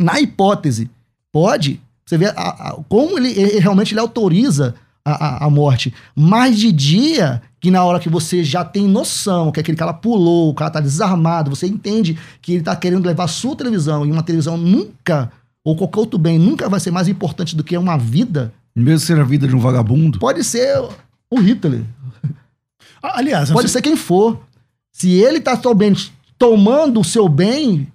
[0.00, 0.90] na hipótese,
[1.32, 5.12] pode, você vê a- a- como ele, ele realmente ele autoriza a,
[5.44, 5.92] a, a morte.
[6.14, 10.50] Mas de dia, que na hora que você já tem noção que aquele cara pulou,
[10.50, 14.10] o cara tá desarmado, você entende que ele tá querendo levar a sua televisão, e
[14.12, 15.30] uma televisão nunca,
[15.64, 19.20] ou qualquer outro bem, nunca vai ser mais importante do que uma vida, Mesmo seja
[19.22, 20.18] a vida de um vagabundo.
[20.18, 20.78] pode ser
[21.30, 21.82] o Hitler,
[23.02, 24.40] Ah, Aliás, eu pode sei- ser quem for.
[24.92, 27.88] Se ele tá somente tomando o seu bem,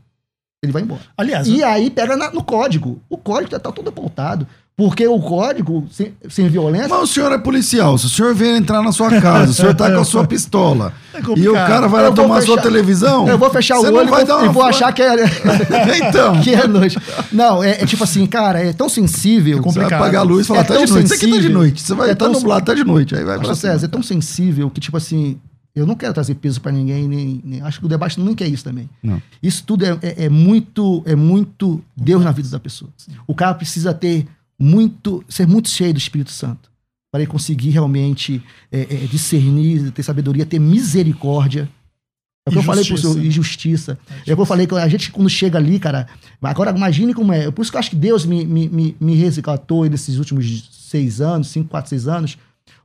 [0.62, 1.02] ele vai embora.
[1.18, 3.00] aliás E aí pega na- no código.
[3.10, 4.46] O código já tá todo apontado.
[4.78, 7.98] Porque o código, sem, sem violência, Mas o senhor é policial.
[7.98, 10.94] Se o senhor vem entrar na sua casa, o senhor tá com a sua pistola.
[11.16, 11.44] É complicado.
[11.46, 13.28] e o cara vai lá Eu vou tomar sua fechar- televisão.
[13.28, 15.16] eu vou fechar o olho e vou, e vou achar que é,
[15.98, 16.40] Então.
[16.46, 16.96] que é noite.
[17.32, 19.58] Não, é, é tipo assim, cara, é tão sensível.
[19.58, 20.00] Você vai complicado.
[20.00, 21.06] apagar a luz e falar, É tá de noite.
[21.06, 21.58] Isso aqui tá de sensível.
[21.58, 21.82] noite.
[21.82, 23.16] Você vai É estar tão- nublado, tá de noite.
[23.16, 23.56] Aí vai.
[23.56, 25.40] César, é tão sensível que, tipo assim,
[25.76, 28.48] eu não quero trazer peso pra ninguém, nem, nem- acho que o debate não quer
[28.48, 28.88] isso também.
[29.02, 29.20] Não.
[29.42, 32.92] Isso tudo é, é- é muito é muito Deus na vida da pessoa.
[33.26, 34.28] O cara precisa ter
[34.60, 36.70] muito, ser muito cheio do Espírito Santo
[37.12, 41.70] para ele conseguir realmente é, é, discernir, ter sabedoria, ter misericórdia.
[42.46, 43.14] É o que eu falei pro justiça.
[43.14, 44.00] senhor, e justiça.
[44.26, 46.08] É o que eu falei, que a gente quando chega ali, cara,
[46.42, 47.50] agora imagine como é.
[47.52, 51.20] Por isso que eu acho que Deus me, me, me, me resgatou nesses últimos seis
[51.22, 52.38] anos, cinco, quatro, seis anos,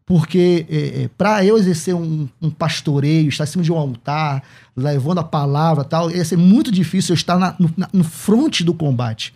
[0.06, 4.42] porque é, é, para eu exercer um, um pastoreio, estar em cima de um altar,
[4.76, 8.04] levando a palavra e tal, ia ser muito difícil eu estar na- no, na- no
[8.04, 9.32] fronte do combate.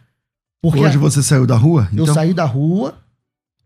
[0.62, 1.88] Porque Hoje você saiu da rua?
[1.92, 2.94] eu Então, saí da rua,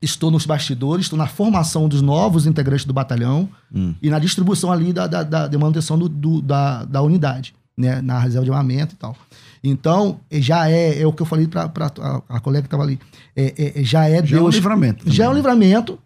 [0.03, 3.94] estou nos bastidores, estou na formação dos novos integrantes do batalhão Hum.
[4.03, 8.00] e na distribuição ali da, da, da, da manutenção do, do- da, da unidade, né?
[8.03, 9.16] Na reserva de armamento e tal.
[9.62, 12.98] Então, já é, é o que eu falei para a, a colega que estava ali.
[13.37, 14.55] É, é- já é já é um Deus.
[14.55, 15.11] livramento.
[15.11, 15.42] já é um também.
[15.42, 15.98] livramento.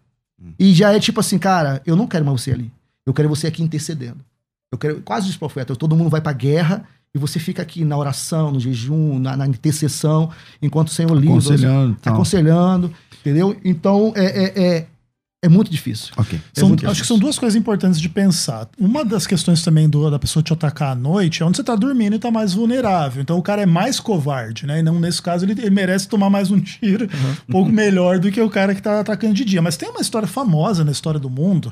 [0.59, 2.71] E já é tipo assim, cara, eu não quero mais você ali.
[3.05, 4.17] Eu quero você aqui intercedendo.
[4.71, 7.97] Eu quero, quase os profetas, todo mundo vai pra guerra e você fica aqui na
[7.97, 10.29] oração, no jejum, na, na intercessão,
[10.61, 11.31] enquanto o Senhor livra.
[11.37, 12.13] Aconselhando e tal.
[12.13, 13.55] Aconselhando, entendeu?
[13.63, 14.87] Então, é, é, é,
[15.43, 16.11] é muito difícil.
[16.19, 17.05] É São- muito acho que difícil.
[17.05, 18.67] são duas coisas importantes de pensar.
[18.77, 21.75] Uma das questões também do- da pessoa te atacar à noite é onde você tá
[21.75, 23.21] dormindo e tá mais vulnerável.
[23.21, 24.79] Então o cara é mais covarde, né?
[24.79, 27.07] E não, nesse caso, ele, ele merece tomar mais um tiro,
[27.47, 29.61] um pouco melhor do que o cara que tá atacando de dia.
[29.61, 31.71] Mas tem uma história famosa na história do mundo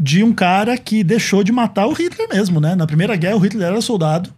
[0.00, 2.74] de um cara que deixou de matar o Hitler mesmo, né?
[2.74, 4.32] Na Primeira Guerra, o Hitler era soldado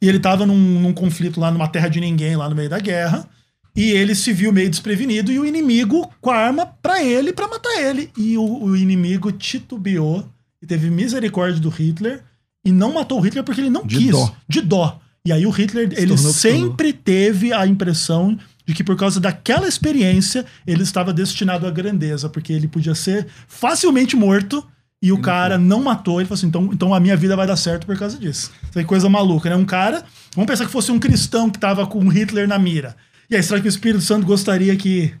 [0.00, 2.78] e ele tava num, num conflito lá numa terra de ninguém, lá no meio da
[2.78, 3.28] guerra.
[3.76, 7.46] E ele se viu meio desprevenido e o inimigo com a arma pra ele, pra
[7.46, 8.10] matar ele.
[8.16, 10.28] E o, o inimigo titubeou
[10.60, 12.22] e teve misericórdia do Hitler
[12.64, 14.10] e não matou o Hitler porque ele não De quis.
[14.10, 14.34] dó.
[14.48, 15.00] De dó.
[15.24, 18.36] E aí o Hitler, ele se sempre teve a impressão
[18.66, 23.26] de que por causa daquela experiência ele estava destinado à grandeza, porque ele podia ser
[23.46, 24.66] facilmente morto
[25.02, 26.20] e o cara não matou.
[26.20, 28.50] Ele falou assim: então, então a minha vida vai dar certo por causa disso.
[28.68, 29.56] Isso é coisa maluca, né?
[29.56, 32.96] Um cara, vamos pensar que fosse um cristão que estava com Hitler na mira.
[33.28, 35.14] E aí, será que o Espírito Santo gostaria que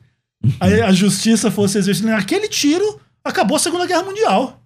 [0.58, 2.10] a, a justiça fosse exercida?
[2.10, 4.60] Naquele tiro, acabou a Segunda Guerra Mundial.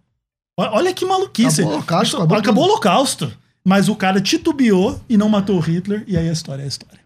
[0.57, 1.63] Olha que maluquice.
[1.63, 3.33] Acabou o holocausto, acabou acabou o holocausto.
[3.67, 6.69] Mas o cara titubeou e não matou o Hitler, e aí a história é a
[6.69, 7.01] história.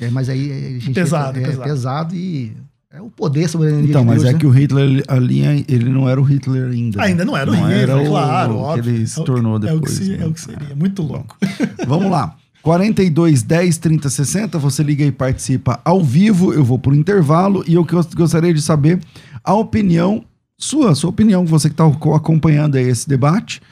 [0.00, 1.62] É, mas aí a gente Pesado, é, pesado.
[1.62, 2.56] pesado e
[2.92, 4.38] é o poder soberano Então, de mas Deus, é né?
[4.38, 6.98] que o Hitler ali, ele não era o Hitler ainda.
[6.98, 7.04] né?
[7.04, 8.94] Ainda não era o Hitler, era o claro, que óbvio.
[8.94, 9.92] ele se É tornou é que depois.
[9.92, 10.24] se- né?
[10.24, 10.74] é o que seria.
[10.76, 11.36] Muito louco.
[11.86, 12.34] Vamos lá.
[12.62, 16.52] 42 10 30 60, você liga e participa ao vivo.
[16.52, 18.98] Eu vou pro intervalo e eu que- gostaria de saber
[19.44, 20.24] a opinião
[20.58, 23.62] sua, sua opinião, você que está acompanhando aí esse debate.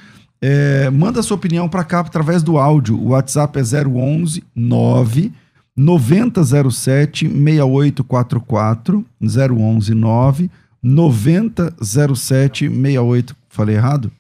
[0.41, 2.97] É, manda sua opinião para cá através do áudio.
[2.99, 5.33] O WhatsApp é 011 9
[5.79, 10.51] 9007 6844 011 9
[10.83, 13.37] 9007 68.
[13.49, 14.11] Falei errado?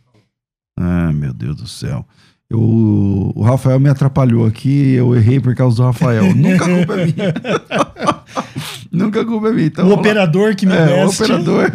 [0.79, 2.07] Ah, meu Deus do céu.
[2.51, 6.33] Eu, o Rafael me atrapalhou aqui, eu errei por causa do Rafael.
[6.35, 7.35] Nunca a culpa é minha.
[8.91, 9.67] Nunca a culpa é minha.
[9.67, 10.11] Então, o vamos lá.
[10.11, 11.71] operador que me É, o operador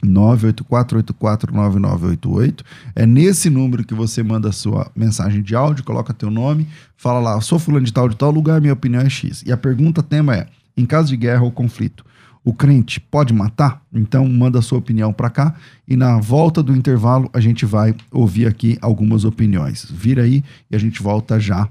[0.05, 2.61] 984849988.
[2.95, 7.19] É nesse número que você manda a sua mensagem de áudio, coloca teu nome, fala
[7.19, 9.43] lá, sou fulano de tal de tal lugar, minha opinião é X.
[9.45, 12.03] E a pergunta tema é: em caso de guerra ou conflito,
[12.43, 13.81] o crente pode matar?
[13.93, 15.55] Então manda a sua opinião para cá
[15.87, 19.85] e na volta do intervalo a gente vai ouvir aqui algumas opiniões.
[19.89, 21.67] Vira aí e a gente volta já.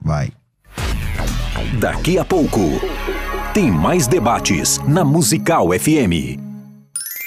[0.00, 0.32] Vai.
[1.78, 2.60] Daqui a pouco,
[3.52, 6.53] tem mais debates na Musical FM.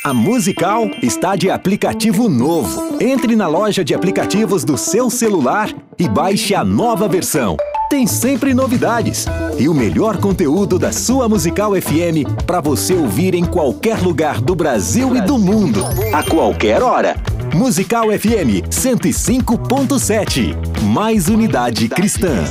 [0.07, 2.95] A Musical está de aplicativo novo.
[2.97, 7.57] Entre na loja de aplicativos do seu celular e baixe a nova versão.
[7.89, 9.25] Tem sempre novidades
[9.59, 14.55] e o melhor conteúdo da sua Musical FM para você ouvir em qualquer lugar do
[14.55, 17.17] Brasil e do mundo, a qualquer hora.
[17.53, 20.55] Musical FM 105.7.
[20.83, 22.45] Mais unidade cristã.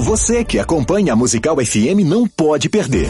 [0.00, 3.08] Você que acompanha a Musical FM não pode perder.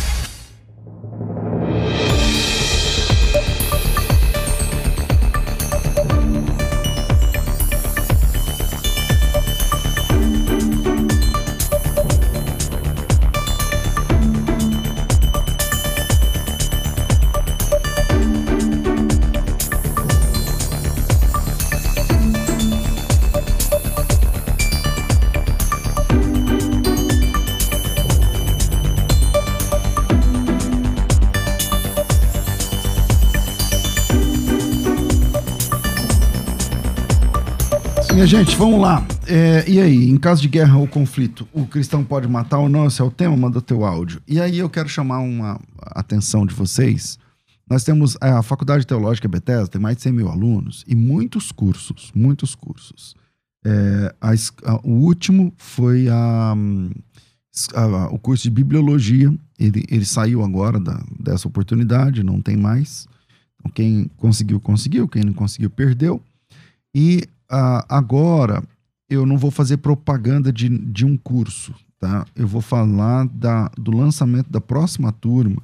[38.25, 39.05] Minha gente, vamos lá.
[39.27, 42.87] É, e aí, em caso de guerra ou conflito, o cristão pode matar ou não?
[42.87, 43.37] Esse é o tema?
[43.37, 44.19] Manda teu áudio.
[44.27, 47.19] E aí eu quero chamar uma atenção de vocês.
[47.69, 51.51] Nós temos é, a Faculdade Teológica Bethesda, tem mais de 100 mil alunos e muitos
[51.51, 53.13] cursos, muitos cursos.
[53.63, 56.55] É, a a- o último foi a-
[58.09, 59.31] o curso de Bibliologia.
[59.59, 63.07] Ele, ele saiu agora da- dessa oportunidade, não tem mais.
[63.59, 65.07] Então, quem conseguiu, conseguiu.
[65.07, 66.19] Quem não conseguiu, perdeu.
[66.95, 68.63] E ah, agora
[69.09, 72.25] eu não vou fazer propaganda de, de um curso, tá?
[72.35, 75.61] Eu vou falar da, do lançamento da próxima turma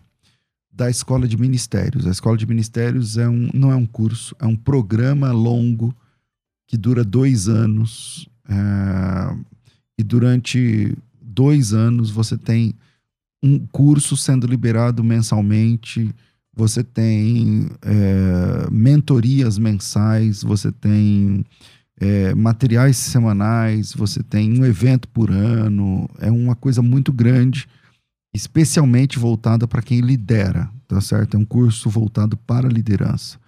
[0.71, 2.07] da Escola de Ministérios.
[2.07, 5.93] A Escola de Ministérios é um, não é um curso, é um programa longo
[6.67, 8.27] que dura dois anos.
[8.47, 9.51] é,
[9.97, 12.73] e durante dois anos você tem
[13.43, 16.13] um curso sendo liberado mensalmente.
[16.53, 21.45] Você tem é, mentorias mensais, você tem
[21.99, 26.09] é, materiais semanais, você tem um evento por ano.
[26.19, 27.67] É uma coisa muito grande,
[28.33, 31.35] especialmente voltada para quem lidera, tá certo?
[31.35, 33.39] É um curso voltado para liderança.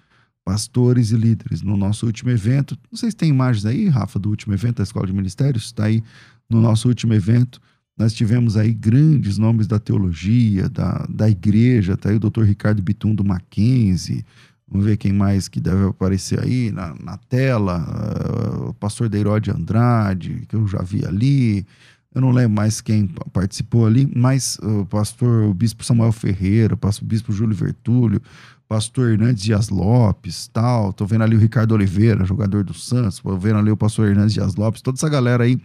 [0.46, 1.62] pastores e líderes.
[1.62, 4.84] No nosso último evento, não sei se tem imagens aí, Rafa, do último evento da
[4.84, 6.04] Escola de Ministérios, está aí
[6.50, 7.62] no nosso último evento.
[7.98, 12.82] Nós tivemos aí grandes nomes da teologia, da, da igreja, tá aí o doutor Ricardo
[12.82, 14.26] Bitum do Mackenzie,
[14.68, 19.52] vamos ver quem mais que deve aparecer aí na, na tela, uh, o pastor Deirode
[19.52, 21.68] Andrade, que eu já vi ali,
[22.14, 27.06] eu não lembro mais quem participou ali, mas o pastor, o bispo Samuel Ferreira, o
[27.06, 28.22] bispo Júlio Vertúlio,
[28.68, 30.94] pastor Hernandes Dias Lopes, tal.
[30.94, 34.34] Tô vendo ali o Ricardo Oliveira, jogador do Santos, tô vendo ali o pastor Hernandes
[34.34, 35.60] Dias Lopes, toda essa galera aí.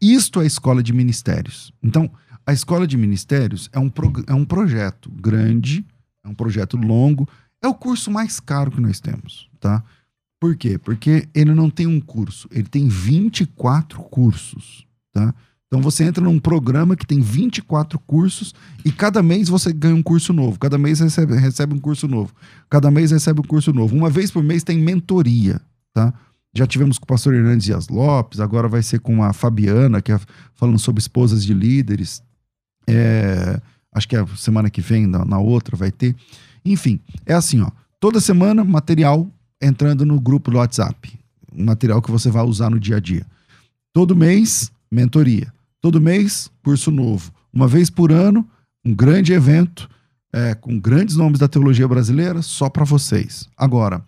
[0.00, 1.72] Isto é escola de ministérios.
[1.82, 2.10] Então,
[2.44, 3.90] a escola de ministérios é um,
[4.26, 5.84] é um projeto grande,
[6.24, 7.28] é um projeto longo,
[7.62, 9.82] é o curso mais caro que nós temos, tá?
[10.40, 10.76] Por quê?
[10.76, 15.32] Porque ele não tem um curso, ele tem 24 cursos, tá?
[15.72, 18.54] Então você entra num programa que tem 24 cursos
[18.84, 20.58] e cada mês você ganha um curso novo.
[20.58, 22.30] Cada mês recebe, recebe um curso novo.
[22.68, 23.96] Cada mês recebe um curso novo.
[23.96, 25.58] Uma vez por mês tem mentoria,
[25.94, 26.12] tá?
[26.54, 30.12] Já tivemos com o pastor Hernandes Dias Lopes, agora vai ser com a Fabiana, que
[30.12, 30.20] é
[30.56, 32.22] falando sobre esposas de líderes.
[32.86, 33.58] É,
[33.94, 36.14] acho que é a semana que vem, na, na outra, vai ter.
[36.62, 37.70] Enfim, é assim, ó.
[37.98, 39.26] Toda semana, material
[39.58, 41.18] entrando no grupo do WhatsApp.
[41.50, 43.24] Um material que você vai usar no dia a dia.
[43.90, 45.50] Todo mês, mentoria.
[45.82, 47.32] Todo mês, curso novo.
[47.52, 48.48] Uma vez por ano,
[48.84, 49.90] um grande evento
[50.32, 53.48] é, com grandes nomes da teologia brasileira só para vocês.
[53.56, 54.00] Agora,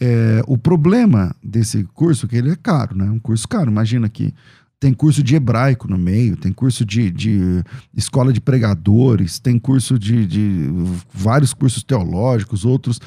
[0.00, 3.04] é, o problema desse curso é que ele é caro, né?
[3.04, 3.70] Um curso caro.
[3.70, 4.32] Imagina que
[4.80, 7.62] tem curso de hebraico no meio, tem curso de, de
[7.94, 10.70] escola de pregadores, tem curso de, de
[11.12, 12.98] vários cursos teológicos, outros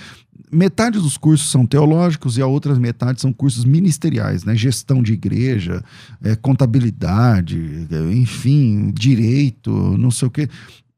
[0.52, 4.56] metade dos cursos são teológicos e a outra metade são cursos ministeriais, né?
[4.56, 5.84] Gestão de igreja,
[6.22, 10.48] é, contabilidade, enfim, direito, não sei o quê.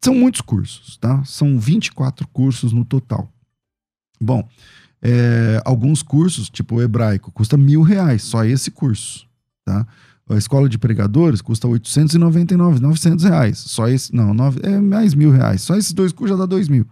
[0.04, 1.24] São muitos cursos, tá?
[1.24, 3.32] São 24 cursos no total.
[4.20, 4.48] Bom,
[5.02, 9.26] é, alguns cursos, tipo o hebraico, custa mil reais, só esse curso,
[9.64, 9.88] tá?
[10.30, 13.58] A escola de pregadores custa 899, 900 reais.
[13.60, 15.62] Só esse, não, nove, é mais mil reais.
[15.62, 16.86] Só esses dois cursos já dá dois mil.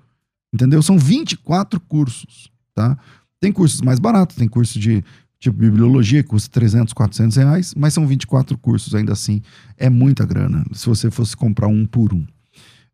[0.54, 0.84] Entendeu?
[0.84, 2.98] São 24 cursos tá?
[3.40, 5.04] Tem cursos mais baratos, tem curso de
[5.40, 9.42] tipo bibliologia que custa 300, 400 reais, mas são 24 cursos, ainda assim
[9.78, 12.26] é muita grana, se você fosse comprar um por um.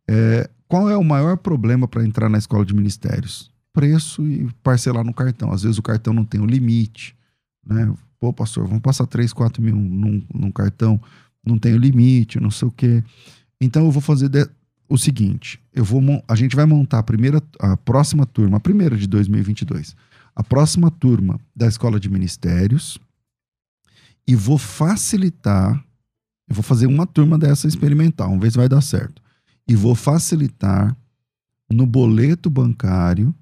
[0.08, 3.52] É, qual é o maior problema para entrar na escola de ministérios?
[3.72, 5.52] Preço e parcelar no cartão.
[5.52, 7.16] Às vezes o cartão não tem o limite,
[7.66, 7.92] né?
[8.20, 11.00] Pô, pastor, vamos passar 3, 4 mil num, num cartão,
[11.46, 13.04] não tem limite, não sei o quê.
[13.62, 14.48] Então eu vou fazer de,
[14.90, 18.98] o seguinte: eu vou, a gente vai montar a primeira, a próxima turma, a primeira
[18.98, 19.96] de 2022,
[20.36, 23.00] a próxima turma da Escola de Ministérios
[24.28, 25.74] e vou facilitar.
[26.48, 29.22] Eu vou fazer uma turma dessa experimental, vamos ver se vai dar certo.
[29.68, 30.96] E vou facilitar
[31.72, 33.34] no boleto bancário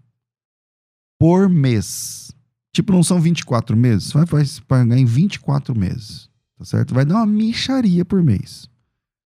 [1.19, 2.26] por mês.
[2.73, 4.25] Tipo, não são 24 meses, vai
[4.67, 6.93] pagar em 24 meses, tá certo?
[6.93, 8.69] Vai dar uma micharia por mês.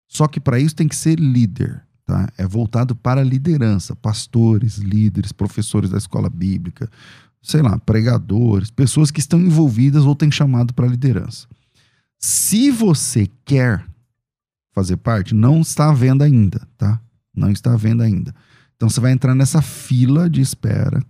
[0.08, 1.84] Só que para isso tem que ser líder.
[2.06, 2.30] Tá?
[2.38, 6.90] É voltado para a liderança, pastores, líderes, professores da escola bíblica,
[7.42, 11.48] sei lá, pregadores, pessoas que estão envolvidas ou têm chamado para liderança.
[12.18, 13.86] Se você quer
[14.74, 17.00] fazer parte, não está à venda ainda, tá?
[17.36, 18.34] Não está à venda ainda.
[18.76, 21.04] Então você vai entrar nessa fila de espera,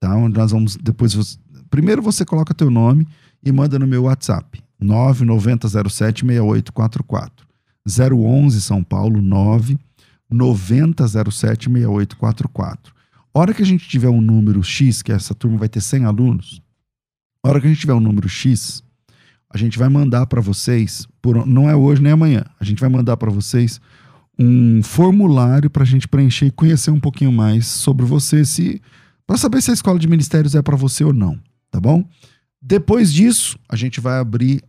[0.00, 0.16] tá?
[0.16, 1.38] Onde nós vamos depois você,
[1.72, 3.08] primeiro você coloca teu nome
[3.42, 7.46] e manda no meu WhatsApp 99007 6844
[7.88, 9.78] 011 São Paulo 9
[10.30, 12.92] 90076844.
[13.34, 16.60] Hora que a gente tiver um número X, que essa turma vai ter 100 alunos,
[17.42, 18.84] hora que a gente tiver um número X,
[19.48, 22.90] a gente vai mandar para vocês, por, não é hoje nem amanhã, a gente vai
[22.90, 23.80] mandar para vocês
[24.38, 28.82] um formulário para a gente preencher e conhecer um pouquinho mais sobre você, se
[29.26, 31.40] para saber se a escola de ministérios é para você ou não,
[31.72, 32.08] tá bom?
[32.60, 34.62] Depois disso, a gente vai abrir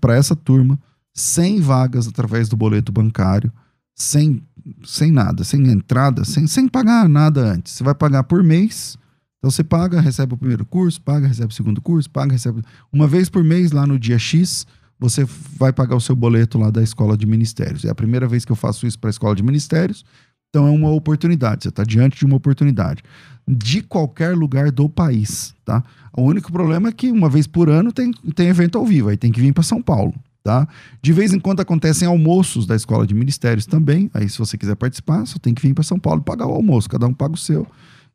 [0.00, 0.76] para essa turma
[1.14, 3.52] 100 vagas através do boleto bancário,
[3.94, 4.42] sem
[4.84, 7.74] sem nada, sem entrada, sem, sem pagar nada antes.
[7.74, 8.98] Você vai pagar por mês.
[9.38, 12.62] Então você paga, recebe o primeiro curso, paga, recebe o segundo curso, paga, recebe.
[12.92, 14.66] Uma vez por mês, lá no dia X,
[14.98, 15.24] você
[15.56, 17.84] vai pagar o seu boleto lá da escola de ministérios.
[17.84, 20.04] É a primeira vez que eu faço isso para a escola de ministérios.
[20.48, 23.02] Então é uma oportunidade, você está diante de uma oportunidade.
[23.46, 25.84] De qualquer lugar do país, tá?
[26.16, 29.16] O único problema é que uma vez por ano tem, tem evento ao vivo, aí
[29.16, 30.14] tem que vir para São Paulo.
[30.42, 30.66] Tá?
[31.02, 34.08] De vez em quando acontecem almoços da Escola de Ministérios também.
[34.14, 36.88] Aí, se você quiser participar, só tem que vir para São Paulo pagar o almoço.
[36.88, 37.66] Cada um paga o seu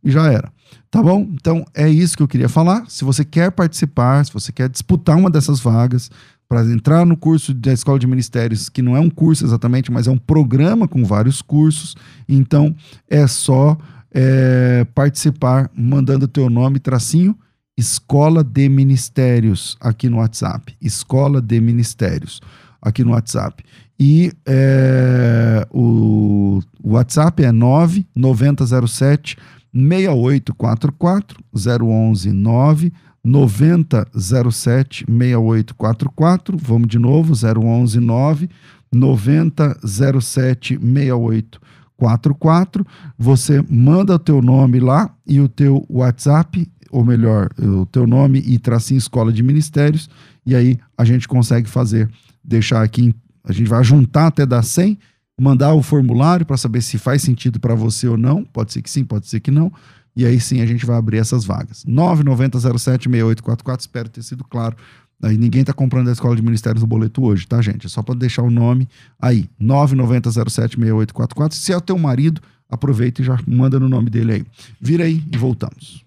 [0.04, 0.52] e já era.
[0.90, 1.28] Tá bom?
[1.34, 2.90] Então, é isso que eu queria falar.
[2.90, 6.10] Se você quer participar, se você quer disputar uma dessas vagas
[6.48, 10.08] para entrar no curso da Escola de Ministérios, que não é um curso exatamente, mas
[10.08, 11.96] é um programa com vários cursos,
[12.28, 12.76] então
[13.10, 13.78] é só
[14.14, 17.38] é, participar mandando teu nome, tracinho
[17.78, 20.76] Escola de Ministérios aqui no WhatsApp.
[20.82, 22.42] Escola de Ministérios
[22.82, 23.64] aqui no WhatsApp.
[24.00, 29.38] E é, o, o WhatsApp é 9907
[29.74, 32.94] 6844 011 9
[33.24, 36.58] 9007 6844.
[36.58, 38.50] Vamos de novo, 011 9
[38.92, 42.84] 9007 6844.
[43.18, 48.40] Você manda o teu nome lá e o teu WhatsApp, ou melhor, o teu nome
[48.46, 50.10] e tracinho Escola de Ministérios,
[50.46, 52.10] e aí a gente consegue fazer,
[52.44, 55.00] deixar aqui, a gente vai juntar até dar 100,
[55.40, 58.90] mandar o formulário para saber se faz sentido para você ou não, pode ser que
[58.90, 59.72] sim, pode ser que não,
[60.16, 61.86] e aí sim a gente vai abrir essas vagas.
[61.86, 64.76] 990076844, espero ter sido claro.
[65.24, 67.86] Aí ninguém está comprando a Escola de Ministérios no boleto hoje, tá, gente?
[67.86, 68.90] É só para deixar o nome
[69.22, 69.48] aí.
[69.62, 71.54] 990076844.
[71.54, 74.44] Se é o teu marido, aproveita e já manda no nome dele aí.
[74.80, 76.04] Vira aí e voltamos.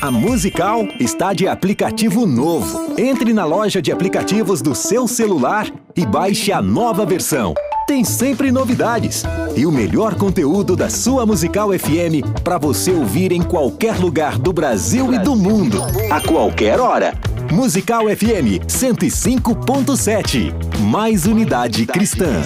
[0.00, 2.94] A Musical está de aplicativo novo.
[2.98, 7.54] Entre na loja de aplicativos do seu celular e baixe a nova versão.
[7.86, 9.22] Tem sempre novidades
[9.56, 14.52] e o melhor conteúdo da sua Musical FM para você ouvir em qualquer lugar do
[14.52, 15.78] Brasil e do mundo,
[16.10, 17.14] a qualquer hora.
[17.52, 20.52] Musical FM 105.7.
[20.80, 22.42] Mais unidade cristã.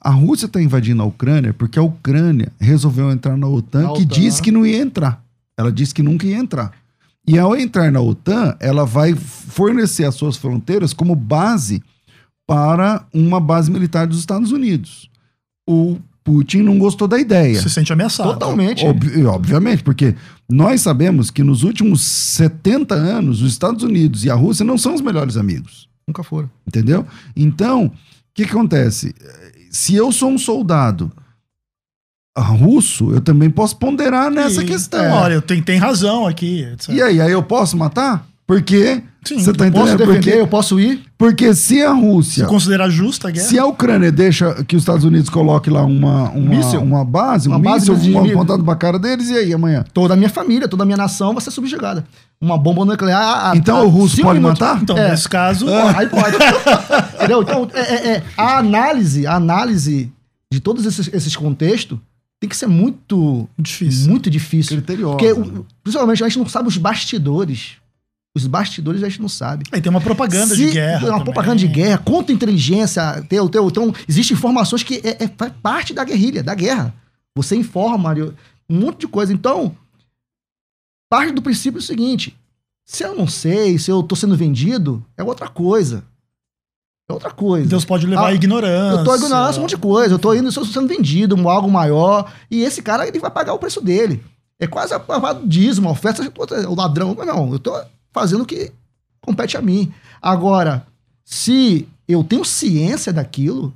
[0.01, 4.43] A Rússia tá invadindo a Ucrânia porque a Ucrânia resolveu entrar na OTAN, que disse
[4.43, 5.25] que não ia entrar.
[5.57, 6.73] Ela disse que nunca ia entrar.
[7.27, 11.83] E ao entrar na OTAN, ela vai fornecer as suas fronteiras como base
[12.47, 15.09] para uma base militar dos Estados Unidos.
[15.67, 17.61] O Putin não gostou da ideia.
[17.61, 18.33] Se sente ameaçado.
[18.33, 18.85] Totalmente.
[18.85, 20.15] Ob- obviamente, porque
[20.49, 24.95] nós sabemos que nos últimos 70 anos, os Estados Unidos e a Rússia não são
[24.95, 25.89] os melhores amigos.
[26.07, 26.51] Nunca foram.
[26.67, 27.07] Entendeu?
[27.37, 27.93] Então, o
[28.35, 29.15] que, acontece?
[29.71, 31.11] Se eu sou um soldado
[32.37, 35.01] russo, eu também posso ponderar nessa E, questão.
[35.05, 36.62] então, olha, tem, tem razão aqui.
[36.62, 36.89] etc.
[36.91, 38.27] E aí, aí eu posso matar?
[38.47, 39.99] Porque Sim, você tá Posso entendendo?
[39.99, 41.03] defender, Porque, eu posso ir.
[41.29, 43.47] Porque se a Se Rússia, considerar justa a guerra.
[43.47, 46.81] se a Ucrânia deixa que os Estados Unidos coloque lá uma, uma, Míssil.
[46.83, 49.85] uma base, um Uma base míssil, de- um apontado pra cara deles, e aí amanhã?
[49.95, 52.05] Toda a minha família, toda a minha nação vai ser subjugada.
[52.41, 53.51] Uma bomba nuclear.
[53.53, 54.83] a- Então a o russo pode minutos- matar?
[54.83, 55.11] Então, É.
[55.11, 55.66] nesse caso,
[55.97, 56.37] Aí pode.
[57.16, 57.43] Entendeu?
[57.43, 60.12] Então, é, é, é, a análise, a análise
[60.53, 61.99] de todos esses, esses contextos
[62.41, 64.11] tem que ser muito, difícil.
[64.11, 64.77] muito difícil.
[64.77, 65.16] Criteriosa.
[65.16, 65.62] Porque, né?
[65.83, 67.77] principalmente, a gente não sabe os bastidores.
[68.37, 69.64] Os bastidores a gente não sabe.
[69.70, 70.99] Aí tem uma propaganda Se- de guerra.
[71.07, 71.24] Uma também.
[71.24, 73.24] propaganda de guerra, contra-inteligência.
[73.28, 76.93] Teu, teu, então, existem informações que é, é- faz parte da guerrilha, da guerra.
[77.37, 78.12] Você informa
[78.68, 79.32] um monte de coisa.
[79.32, 79.76] Então,
[81.11, 82.37] parte do princípio é o seguinte:
[82.85, 86.05] se eu não sei, se eu tô sendo vendido, é outra coisa.
[87.09, 87.68] É outra coisa.
[87.68, 88.99] Deus pode levar Ah, à ignorância.
[89.01, 90.14] Eu tô ignorando um monte de coisa.
[90.14, 92.32] Eu tô indo, estou sendo vendido, algo maior.
[92.51, 94.24] E esse cara, ele vai pagar o preço dele.
[94.59, 96.22] É quase a palavra do dízimo, a oferta,
[96.68, 97.14] o ladrão.
[97.14, 97.78] Não, eu tô
[98.15, 98.71] fazendo o que
[99.21, 99.93] compete a mim.
[100.23, 100.87] Agora,
[101.25, 103.75] se eu tenho ciência daquilo,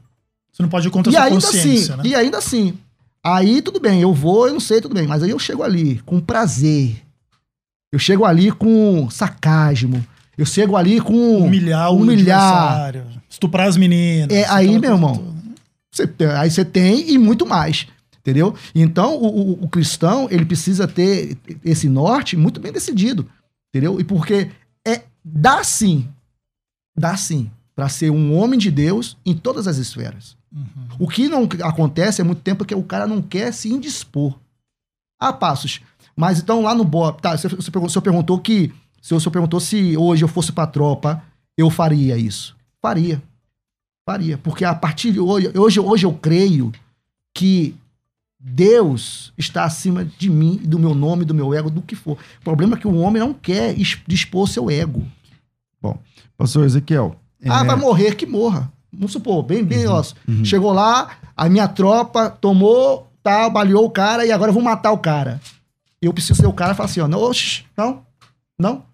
[0.52, 2.02] Você não pode ir contra a sua ainda assim, consciência, né?
[2.06, 2.74] e ainda assim,
[3.22, 5.06] Aí tudo bem, eu vou, eu não sei, tudo bem.
[5.06, 7.02] Mas aí eu chego ali com prazer.
[7.92, 10.04] Eu chego ali com sarcasmo.
[10.36, 11.38] Eu chego ali com.
[11.38, 12.40] Humilhar o humilhar.
[12.40, 14.30] adversário, estuprar as meninas.
[14.34, 15.34] É, aí, meu irmão.
[15.92, 17.86] Você tem- aí você tem e muito mais.
[18.20, 18.54] Entendeu?
[18.74, 23.26] Então, o, o- o cristão, ele precisa ter esse norte muito bem decidido.
[23.70, 24.00] Entendeu?
[24.00, 24.50] E porque
[24.86, 26.08] é dá sim,
[26.96, 30.36] dá sim, para ser um homem de Deus em todas as esferas.
[30.98, 34.38] O que não acontece é muito tempo que o cara não quer se indispor.
[35.20, 35.80] Ah, passos.
[36.16, 39.20] Mas então lá no BOP, tá, você, você pergun- o senhor perguntou que, se o
[39.20, 41.22] senhor perguntou se hoje eu fosse pra tropa,
[41.56, 42.56] eu faria isso.
[42.80, 43.22] Faria.
[44.08, 44.38] Faria.
[44.38, 46.72] Porque a partir de hoje, hoje, hoje eu creio
[47.36, 47.76] que
[48.40, 52.12] Deus está acima de mim, do meu nome, do meu ego, do que for.
[52.40, 53.74] O problema é que o homem não quer
[54.06, 55.04] dispor seu ego.
[56.36, 57.16] Pastor Ezequiel.
[57.44, 58.72] Ah, é, vai morrer, que morra.
[58.92, 60.02] Vamos supor, bem, bem, ó.
[60.28, 60.44] uhum.
[60.44, 64.92] Chegou lá, a minha tropa tomou, tal, baleou o cara e agora eu vou matar
[64.92, 65.40] o cara.
[66.00, 68.02] Eu preciso ser o cara e falar assim, ó, não, oxi, não,
[68.58, 68.84] não.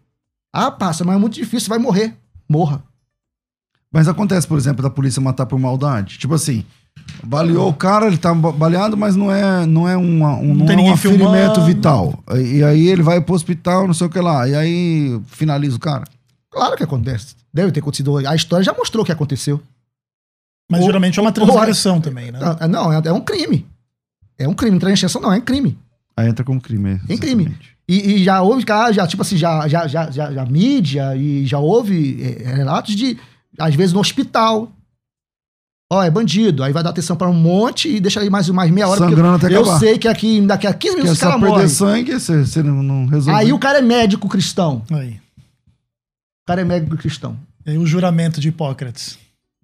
[0.53, 2.17] Ah, passa, mas é muito difícil, vai morrer.
[2.49, 2.83] Morra.
[3.95, 6.19] Mas acontece, por exemplo, da polícia matar por maldade.
[6.19, 6.65] Tipo assim,
[7.23, 10.67] baleou o cara, ele tá ba- baleado, mas não é, não é, uma, um, não
[10.67, 11.65] tem é um ferimento filmando.
[11.65, 12.25] vital.
[12.35, 14.49] E, aí ele vai pro hospital, não sei o que lá.
[14.49, 16.03] E aí finaliza o cara.
[16.51, 17.37] Claro que acontece.
[17.53, 18.17] Deve ter acontecido.
[18.27, 19.61] A história já mostrou o que aconteceu.
[20.69, 22.41] Mas Ou- geralmente é uma ou- transgressão também, né?
[22.59, 23.65] Ah, Não, é, é um crime.
[24.37, 24.79] É um crime.
[24.81, 25.79] Transgressão não, é um crime.
[26.17, 26.99] Aí entra como crime.
[27.07, 27.43] Tem crime.
[27.45, 27.75] exatamente.
[27.89, 31.45] E, e já houve, cara, já, tipo assim, já, já, já, já, já mídia e
[31.47, 33.19] já houve é, relatos de,
[33.59, 34.71] às vezes, no hospital.
[35.93, 36.65] Ó, é bandido.
[36.65, 39.01] Aí vai dar atenção para um monte e deixa aí mais, mais meia hora.
[39.01, 39.79] porque Sangrando até eu acabar.
[39.79, 41.69] sei que aqui, daqui a 15 Porque minutos o só cara perder morre.
[41.69, 43.39] sangue, você, você não, não resolve.
[43.39, 44.83] Aí o cara é médico cristão.
[44.91, 45.21] Aí.
[46.43, 47.39] O cara é médico cristão.
[47.65, 49.19] E aí o juramento de Hipócrates.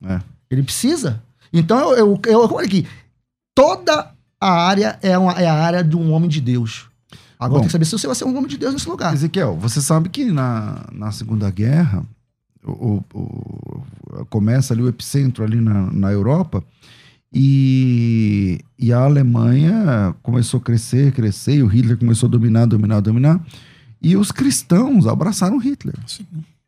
[0.04, 0.20] É.
[0.50, 1.22] Ele precisa.
[1.52, 2.86] Então, eu, eu, eu, olha aqui.
[3.54, 4.10] Toda
[4.40, 6.86] a área é, uma, é a área de um homem de Deus.
[7.38, 7.60] Agora Bom.
[7.60, 9.14] tem que saber se você vai ser um homem de Deus nesse lugar.
[9.14, 12.04] Ezequiel, você sabe que na, na Segunda Guerra,
[12.64, 13.82] o, o-
[14.28, 16.62] começa ali o epicentro ali na, na Europa,
[17.32, 23.00] e, e a Alemanha começou a crescer, crescer, e o Hitler começou a dominar, dominar,
[23.00, 23.40] dominar,
[24.02, 26.24] e os cristãos abraçaram Hitler, Assim.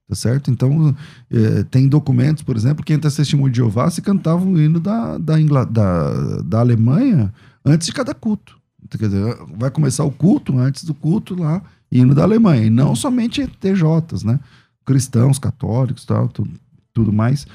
[0.08, 0.50] tá certo?
[0.50, 0.94] Então,
[1.30, 4.78] eh, tem documentos, por exemplo, que entre as testemunhas de Jeová se cantava o hino
[4.78, 7.32] da, da, Ingla- da, da Alemanha
[7.64, 8.56] antes de cada culto.
[8.90, 12.66] Quer dizer, vai começar o culto antes do culto lá, hino da Alemanha.
[12.66, 14.38] E não somente TJs, né?
[14.84, 16.50] Cristãos, católicos, tal, tudo,
[16.92, 17.46] tudo mais.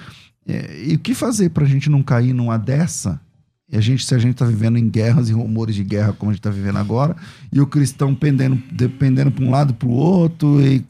[0.48, 3.20] É, e o que fazer para a gente não cair numa dessa?
[3.70, 6.32] E a gente, se a gente está vivendo em guerras e rumores de guerra como
[6.32, 7.16] a gente está vivendo agora,
[7.52, 10.86] e o cristão pendendo, dependendo para um lado para o outro, e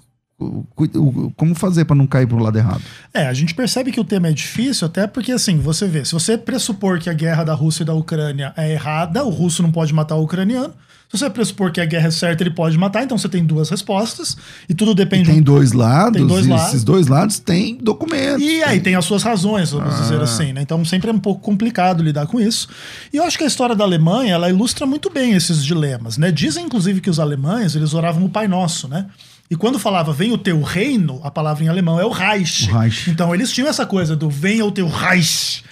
[1.35, 2.83] como fazer para não cair para o lado errado?
[3.11, 6.11] É, a gente percebe que o tema é difícil, até porque, assim, você vê, se
[6.11, 9.71] você pressupor que a guerra da Rússia e da Ucrânia é errada, o russo não
[9.71, 10.73] pode matar o ucraniano.
[11.09, 13.69] Se você pressupor que a guerra é certa, ele pode matar, então você tem duas
[13.69, 14.35] respostas,
[14.67, 16.67] e tudo depende Tem dois lados, Tem dois e lados.
[16.67, 18.41] esses dois lados têm documentos.
[18.43, 20.01] E aí tem as suas razões, vamos Ah.
[20.01, 20.61] dizer assim, né?
[20.61, 22.67] Então sempre é um pouco complicado lidar com isso.
[23.13, 26.29] E eu acho que a história da Alemanha, ela ilustra muito bem esses dilemas, né?
[26.29, 29.05] Dizem inclusive que os alemães, eles oravam o Pai Nosso, né?
[29.49, 32.69] E quando falava vem o teu reino, a palavra em alemão é o Reich.
[32.69, 33.09] O Reich.
[33.09, 35.63] Então eles tinham essa coisa do venha o teu Reich.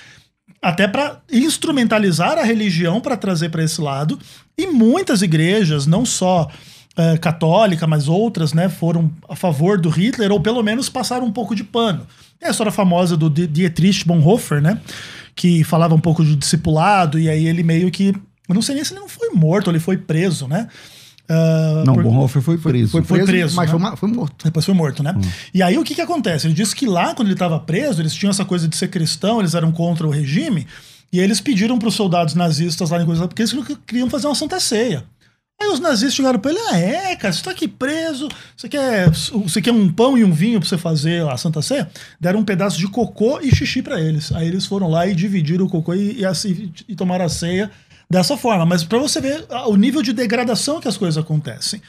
[0.68, 4.18] Até para instrumentalizar a religião para trazer para esse lado.
[4.58, 6.50] E muitas igrejas, não só
[6.98, 11.32] eh, católica, mas outras, né, foram a favor do Hitler, ou pelo menos passaram um
[11.32, 12.08] pouco de pano.
[12.40, 14.80] Tem a história famosa do Die- Dietrich Bonhoeffer, né,
[15.36, 18.16] que falava um pouco de discipulado, e aí ele meio que.
[18.48, 20.68] Eu não sei nem se ele não foi morto, ele foi preso, né?
[21.28, 22.92] Ah, Não, por- Bonhoeffer foi preso.
[22.92, 23.80] Foi Foi preso, preso, mas né?
[23.90, 24.46] foi, foi morto.
[24.46, 25.16] depois foi morto, né?
[25.54, 26.48] E aí o que que acontece?
[26.48, 29.40] Ele disse que lá, quando ele estava preso, eles tinham essa coisa de ser cristão,
[29.40, 30.68] eles eram contra o regime,
[31.12, 33.56] e eles pediram para os soldados nazistas lá em coisa porque eles
[33.88, 35.04] queriam fazer uma santa ceia.
[35.62, 39.10] Aí os nazistas chegaram pra ele, ah, é, cara, você tá aqui preso, você quer,
[39.10, 41.90] você quer um pão e um vinho pra você fazer a Santa Ceia?
[42.20, 44.34] Deram um pedaço de cocô e xixi pra eles.
[44.34, 47.72] Aí eles foram lá e dividiram o cocô e, e, assim, e tomaram a ceia
[48.10, 48.66] dessa forma.
[48.66, 51.82] Mas pra você ver o nível de degradação que as coisas acontecem.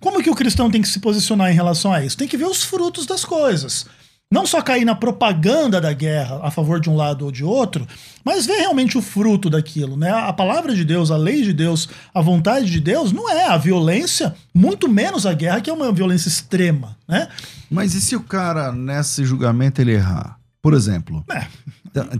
[0.00, 2.16] Como que o cristão tem que se posicionar em relação a isso?
[2.16, 3.86] Tem que ver os frutos das coisas.
[4.30, 7.86] Não só cair na propaganda da guerra a favor de um lado ou de outro,
[8.24, 10.10] mas ver realmente o fruto daquilo, né?
[10.10, 13.58] A palavra de Deus, a lei de Deus, a vontade de Deus não é a
[13.58, 17.28] violência, muito menos a guerra, que é uma violência extrema, né?
[17.70, 20.38] Mas e se o cara, nesse julgamento, ele errar?
[20.62, 21.24] por exemplo.
[21.28, 21.46] É.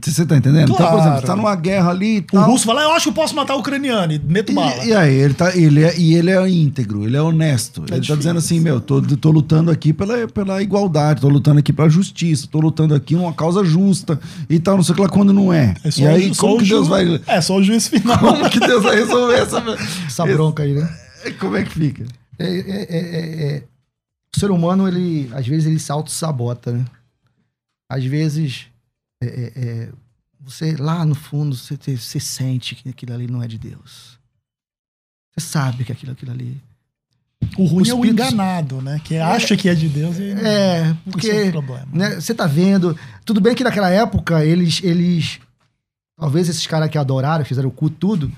[0.02, 0.64] Você tá entendendo?
[0.64, 0.98] Então, por Claro.
[1.00, 3.34] exemplo, você tá numa guerra ali e O russo fala, eu acho que eu posso
[3.34, 4.84] matar o ucraniano e meto bala.
[4.84, 7.80] E, e aí, ele tá, ele é, e ele é íntegro, ele é honesto.
[7.80, 8.16] ele tá difícil.
[8.18, 12.46] dizendo assim, meu, tô, tô lutando aqui pela, pela igualdade, tô lutando aqui pela justiça,
[12.50, 14.20] tô lutando aqui uma causa justa
[14.50, 15.74] e tal, não sei o que lá, quando não é.
[15.82, 17.20] É só e o aí, só como o que Deus ju- vai...
[17.26, 18.18] É, só o juiz final.
[18.20, 19.62] Como que Deus vai resolver essa...
[20.06, 20.86] Essa bronca aí, né?
[21.40, 22.04] Como é que fica?
[22.38, 23.62] É, é- é- é- é-
[24.36, 26.84] O ser humano, ele, às vezes, ele se auto-sabota, né?
[27.90, 28.66] Às vezes,
[29.24, 29.88] é- é- é,
[30.40, 34.18] você, lá no fundo, você, você sente que aquilo ali não é de Deus.
[35.34, 36.60] Você sabe que aquilo, aquilo ali...
[37.58, 39.00] O ruim é o enganado, né?
[39.04, 41.86] Que acha que é de Deus e É, Esse é o porque problema.
[41.92, 42.96] né, você tá vendo...
[43.24, 44.80] Tudo bem que naquela época, eles...
[44.82, 45.40] eles
[46.16, 48.32] talvez esses caras que adoraram, fizeram o culto, tudo...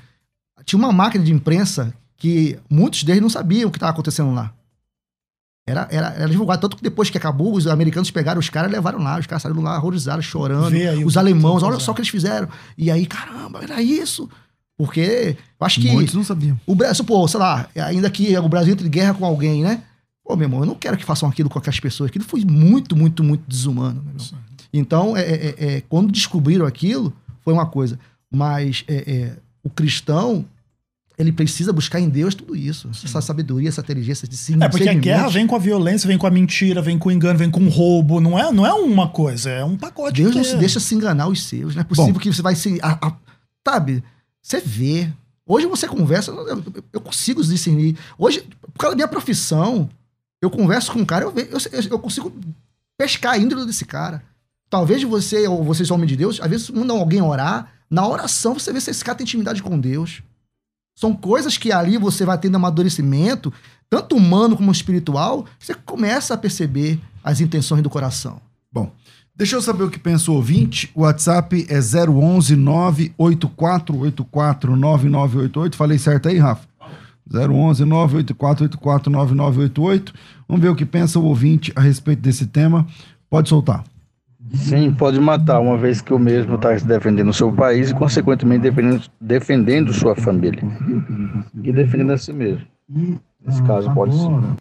[0.65, 4.55] Tinha uma máquina de imprensa que muitos deles não sabiam o que estava acontecendo lá.
[5.67, 6.61] Era, era, era divulgado.
[6.61, 9.19] Tanto que depois que acabou, os americanos pegaram os caras e levaram lá.
[9.19, 10.75] Os caras saíram lá horrorizados, chorando.
[11.05, 12.49] Os alemãos, olha só o que eles fizeram.
[12.77, 14.29] E aí, caramba, era isso.
[14.77, 16.59] Porque eu acho que Muitos não sabiam.
[16.67, 19.83] o Brasil, pô, sei lá, ainda que o Brasil entre em guerra com alguém, né?
[20.25, 22.09] Pô, meu irmão, eu não quero que façam aquilo com aquelas pessoas.
[22.09, 24.05] Aquilo foi muito, muito, muito desumano.
[24.73, 27.13] Então, é, é, é, quando descobriram aquilo,
[27.43, 27.99] foi uma coisa.
[28.31, 30.45] Mas é, é, o cristão,
[31.17, 32.89] ele precisa buscar em Deus tudo isso.
[33.05, 36.27] Essa sabedoria, essa inteligência, esse É, porque a guerra vem com a violência, vem com
[36.27, 38.21] a mentira, vem com o engano, vem com o roubo.
[38.21, 40.21] Não é, não é uma coisa, é um pacote.
[40.23, 41.75] Deus não se deixa se enganar os seus.
[41.75, 42.19] Não é possível Bom.
[42.21, 42.79] que você vai se.
[42.83, 43.17] a- a-
[43.67, 44.03] sabe?
[44.43, 45.09] Você vê.
[45.47, 46.63] Hoje você conversa, eu,
[46.93, 47.97] eu- consigo discernir.
[48.19, 48.43] Hoje,
[48.73, 49.89] por causa da minha profissão,
[50.43, 52.33] eu converso com um cara, eu, ve- eu, eu- eu consigo
[52.99, 54.23] pescar a índole desse cara.
[54.71, 58.73] Talvez você, ou vocês, homem de Deus, às vezes mandam alguém orar, na oração você
[58.73, 60.23] vê se esse cara tem intimidade com Deus.
[60.95, 63.53] São coisas que ali você vai tendo amadurecimento,
[63.91, 68.41] tanto humano como espiritual, você começa a perceber as intenções do coração.
[68.73, 68.91] Bom,
[69.35, 70.91] deixa eu saber o que pensa o ouvinte.
[70.95, 75.77] O WhatsApp é 011 98484 9988.
[75.77, 76.67] Falei certo aí, Rafa?
[77.31, 80.15] 011 98484 9988.
[80.49, 82.87] Vamos ver o que pensa o ouvinte a respeito desse tema.
[83.31, 83.83] Pode soltar.
[84.53, 88.63] Sim, pode matar, uma vez que o mesmo está defendendo o seu país e, consequentemente,
[88.63, 90.63] defendendo, defendendo sua família.
[91.63, 92.67] E defendendo a si mesmo.
[93.45, 94.57] Nesse caso, pode sim.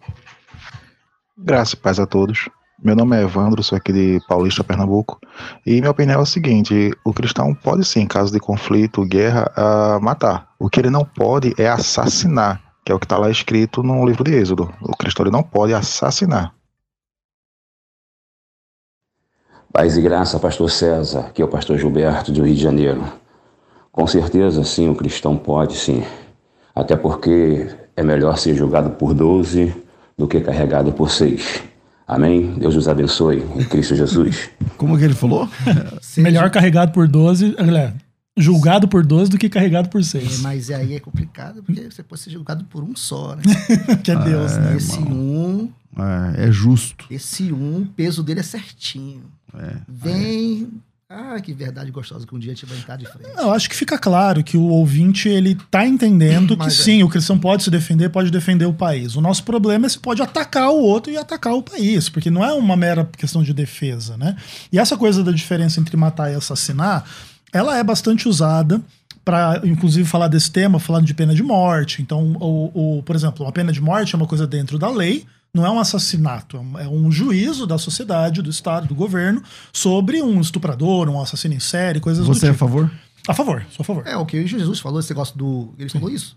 [1.38, 2.50] Graça e paz a todos.
[2.82, 5.20] Meu nome é Evandro, sou aqui de Paulista, Pernambuco.
[5.66, 9.52] E minha opinião é o seguinte: o cristão pode sim, em caso de conflito, guerra,
[9.56, 10.50] ah, matar.
[10.60, 14.06] O que ele não pode é assassinar, que é o que está lá escrito no
[14.06, 14.74] livro de Êxodo.
[14.82, 16.54] O cristão ele não pode assassinar.
[19.74, 23.04] Paz e graça, pastor César, que é o pastor Gilberto do Rio de Janeiro.
[23.92, 26.04] Com certeza, sim, o cristão pode, sim.
[26.76, 29.74] Até porque é melhor ser julgado por 12
[30.16, 31.64] do que carregado por 6.
[32.08, 32.54] Amém?
[32.58, 34.52] Deus os abençoe em Cristo Jesus.
[34.78, 35.50] Como que ele falou?
[36.18, 37.96] Melhor carregado por 12, galera,
[38.38, 40.42] julgado por 12 do que carregado por É, 6.
[40.42, 43.42] mas aí é complicado, porque você pode ser julgado por um só, né?
[44.04, 44.76] que é Deus, né?
[44.76, 45.70] esse um,
[46.36, 47.06] É, é justo.
[47.10, 49.24] esse um, o peso dele é certinho.
[49.88, 50.68] Vem.
[51.16, 53.30] Ah, que verdade gostosa que um dia a gente vai entrar de frente.
[53.38, 56.70] Eu acho que fica claro que o ouvinte ele tá entendendo que é.
[56.72, 59.16] sim, o cristão pode se defender, pode defender o país.
[59.16, 62.44] O nosso problema é se pode atacar o outro e atacar o país, porque não
[62.44, 64.36] é uma mera questão de defesa, né?
[64.72, 67.06] E essa coisa da diferença entre matar e assassinar,
[67.52, 68.82] ela é bastante usada
[69.24, 72.02] para, inclusive, falar desse tema, falando de pena de morte.
[72.02, 75.26] Então, o, o- por exemplo, uma pena de morte é uma coisa dentro da lei,
[75.54, 79.42] não é um assassinato, é um- é um juízo da sociedade, do Estado, do governo,
[79.72, 82.64] sobre um estuprador, um assassino em série, coisas do Você é tipo.
[82.64, 82.92] a favor?
[83.28, 84.04] A favor, sou a favor.
[84.08, 85.74] É, o que Jesus falou, esse negócio do.
[85.78, 86.36] Ele falou isso.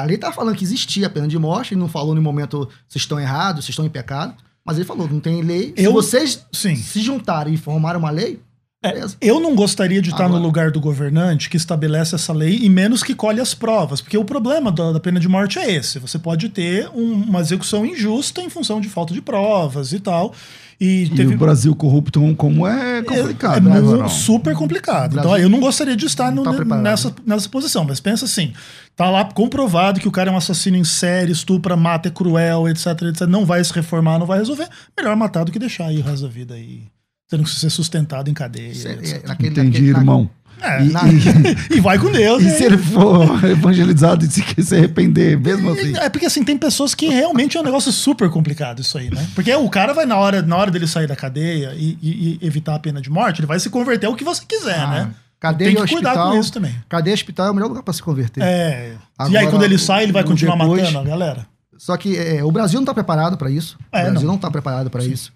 [0.00, 3.02] Ali tá falando que existia a pena de morte, ele não falou no momento vocês
[3.02, 4.34] estão errados, vocês estão em pecado,
[4.64, 5.72] mas ele falou, não tem lei.
[5.76, 6.76] Eu- Se vocês Sim.
[6.76, 8.40] se juntarem e formarem uma lei,
[8.82, 9.16] É, beleza.
[9.20, 12.68] eu não gostaria de estar no Agora- lugar do governante que estabelece essa lei e
[12.70, 15.98] menos que colhe as provas, porque o problema da, da pena de morte é esse.
[15.98, 20.32] Você pode ter um- uma execução injusta em função de falta de provas e tal.
[20.80, 21.34] E, E teve.
[21.34, 24.08] o Brasil corrupto como é complicado, é, né, mu- Varão?
[24.08, 25.18] super complicado.
[25.18, 28.54] Então, eu não gostaria de estar no- tá nessa, nessa posição, mas pensa assim:
[28.96, 32.66] tá lá comprovado que o cara é um assassino em série, estupra, mata, é cruel,
[32.66, 33.26] etc, etc.
[33.28, 34.68] Não vai se reformar, não vai resolver.
[34.96, 36.84] Melhor matar do que deixar aí o resto da vida aí,
[37.30, 38.72] tendo que ser sustentado em cadeia.
[38.72, 40.30] É naquele- Entendi, naquele- na- irmão.
[40.62, 42.42] É, E- na- e- E vai com Deus.
[42.42, 45.96] E se ele for evangelizado e se, se arrepender, mesmo assim?
[45.96, 49.26] É porque assim, tem pessoas que realmente é um negócio super complicado isso aí, né?
[49.34, 52.46] Porque o cara vai, na hora, na hora dele sair da cadeia e, e- e
[52.46, 55.10] evitar a pena de morte, ele vai se converter ao que você quiser, Ah, né?
[55.38, 56.74] Cadeia tem que cuidar hospital, com isso também.
[56.90, 58.42] Cadeia hospital é o melhor lugar para se converter.
[58.42, 58.92] É.
[58.92, 61.46] e Agora, aí, quando ele sai, ele vai continuar depois- matando a galera?
[61.78, 63.78] Só que é, o Brasil não está preparado para isso.
[63.90, 64.28] É, o Brasil não.
[64.28, 65.32] não está preparado para isso.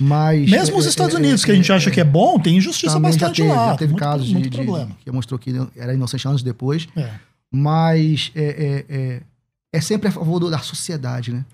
[0.00, 0.50] Mas.
[0.50, 3.42] Mesmo os Estados Unidos, que a gente acha que é bom, tem injustiça já bastante
[3.42, 3.68] teve, lá.
[3.68, 4.96] já teve muito, casos de, muito de- problema.
[5.04, 6.88] que mostrou que era inocente anos depois.
[6.96, 7.10] É.
[7.54, 8.42] Mas é,
[8.88, 9.20] é, é,
[9.72, 11.44] é sempre a favor da sociedade, né?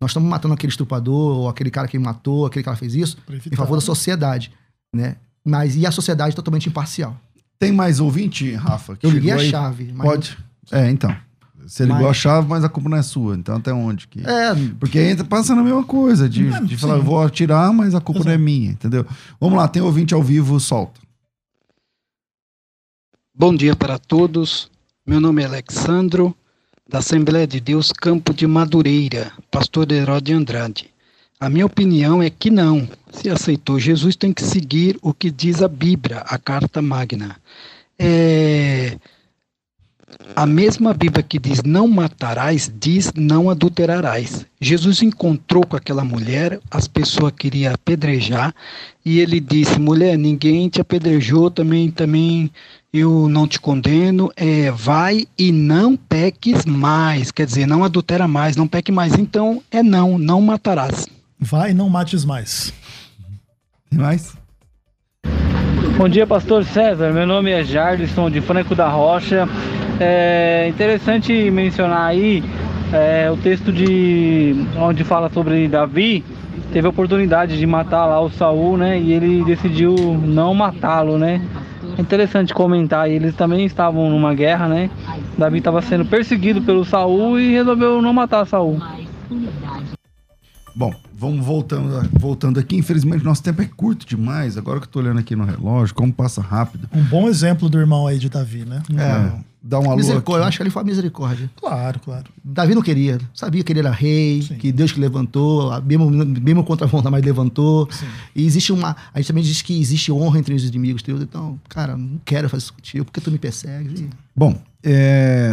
[0.00, 3.16] Nós estamos matando aquele estuprador, ou aquele cara que matou, aquele cara que fez isso,
[3.50, 4.52] em favor da sociedade,
[4.94, 5.16] né?
[5.44, 7.16] Mas e a sociedade totalmente imparcial.
[7.58, 8.94] Tem mais ouvinte, Rafa?
[8.96, 9.90] que Eu liguei a chave.
[9.92, 10.38] mas- Pode.
[10.70, 11.14] É, então.
[11.68, 13.36] Você ligou Mas- a chave, mas a culpa não é sua.
[13.36, 14.08] Então até onde?
[14.08, 14.20] Que...
[14.26, 17.94] É, Porque entra, passa na mesma coisa, de, É, de falar, eu vou atirar, mas
[17.94, 18.44] a culpa não é Exato.
[18.44, 19.04] minha, entendeu?
[19.38, 20.98] Vamos lá, tem ouvinte ao vivo, solta.
[23.34, 24.70] Bom dia para todos.
[25.06, 26.34] Meu nome é Alexandro,
[26.88, 30.90] da Assembleia de Deus Campo de Madureira, pastor Herói de Andrade.
[31.38, 32.88] A minha opinião é que não.
[33.12, 37.36] Se aceitou Jesus, tem que seguir o que diz a Bíblia, a Carta Magna.
[37.98, 38.98] É...
[40.36, 44.46] A mesma Bíblia que diz não matarás, diz não adulterarás.
[44.60, 48.54] Jesus encontrou com aquela mulher, as pessoas queriam apedrejar,
[49.04, 52.50] e ele disse: mulher, ninguém te apedrejou, também, também
[52.92, 58.56] eu não te condeno, é, vai e não peques mais, quer dizer, não adultera mais,
[58.56, 59.14] não peque mais.
[59.14, 61.06] Então é não, não matarás.
[61.38, 62.72] Vai, não mates mais.
[63.90, 64.36] Tem mais?
[65.96, 67.12] Bom dia, pastor César.
[67.12, 69.48] Meu nome é Jardison de Franco da Rocha.
[70.00, 72.42] É interessante mencionar aí
[72.92, 76.24] é, o texto de onde fala sobre Davi.
[76.72, 79.00] Teve a oportunidade de matar lá o Saul, né?
[79.00, 81.40] E ele decidiu não matá-lo, né?
[81.96, 83.10] É interessante comentar.
[83.10, 84.90] Eles também estavam numa guerra, né?
[85.36, 88.78] Davi estava sendo perseguido pelo Saul e resolveu não matar Saul.
[90.76, 92.76] Bom, vamos voltando, voltando aqui.
[92.76, 94.56] Infelizmente, nosso tempo é curto demais.
[94.56, 96.88] Agora que eu tô olhando aqui no relógio, como passa rápido.
[96.94, 98.82] Um bom exemplo do irmão aí de Davi, né?
[98.96, 99.32] É,
[99.68, 100.44] dá um alô misericórdia.
[100.44, 101.50] Eu acho que ele foi a misericórdia.
[101.56, 102.24] Claro, claro.
[102.42, 103.18] Davi não queria.
[103.34, 104.54] Sabia que ele era rei, Sim.
[104.54, 107.86] que Deus que levantou, mesmo, mesmo contra a vontade, mas levantou.
[107.90, 108.06] Sim.
[108.34, 108.96] E existe uma.
[109.12, 111.20] A gente também diz que existe honra entre os inimigos teus.
[111.20, 114.00] Então, cara, não quero fazer isso contigo, porque tu me persegues.
[114.00, 114.08] E...
[114.34, 114.58] Bom,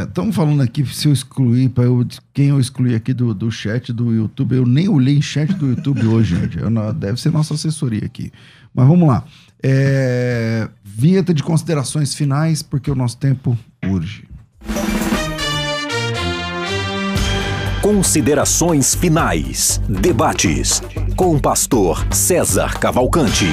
[0.07, 4.13] estamos falando aqui, se eu excluir, eu, quem eu excluí aqui do, do chat do
[4.13, 6.57] YouTube, eu nem olhei chat do YouTube hoje, gente.
[6.57, 8.32] Eu não- deve ser nossa assessoria aqui.
[8.74, 9.26] Mas vamos lá.
[9.61, 13.57] É, vinheta de considerações finais, porque o nosso tempo
[13.88, 14.26] urge.
[17.82, 19.80] Considerações finais.
[19.88, 20.82] Debates.
[21.16, 23.46] Com o pastor César Cavalcante.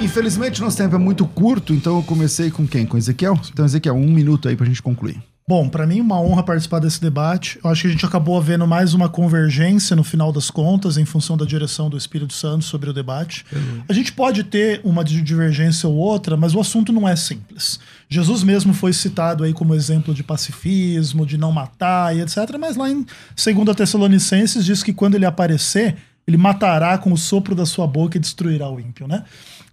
[0.00, 2.86] Infelizmente, nosso tempo é muito curto, então eu comecei com quem?
[2.86, 3.38] Com Ezequiel?
[3.52, 5.20] Então, Ezequiel, um minuto aí pra gente concluir.
[5.48, 7.58] Bom, para mim uma honra participar desse debate.
[7.62, 11.04] Eu acho que a gente acabou vendo mais uma convergência no final das contas, em
[11.04, 13.44] função da direção do Espírito Santo sobre o debate.
[13.88, 17.80] A gente pode ter uma di- divergência ou outra, mas o assunto não é simples.
[18.12, 22.36] Jesus mesmo foi citado aí como exemplo de pacifismo, de não matar e etc.
[22.60, 25.96] Mas lá em 2 Tessalonicenses diz que quando ele aparecer,
[26.26, 29.24] ele matará com o sopro da sua boca e destruirá o ímpio, né?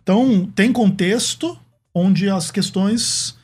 [0.02, 1.60] Então, tem contexto
[1.94, 3.36] onde as questões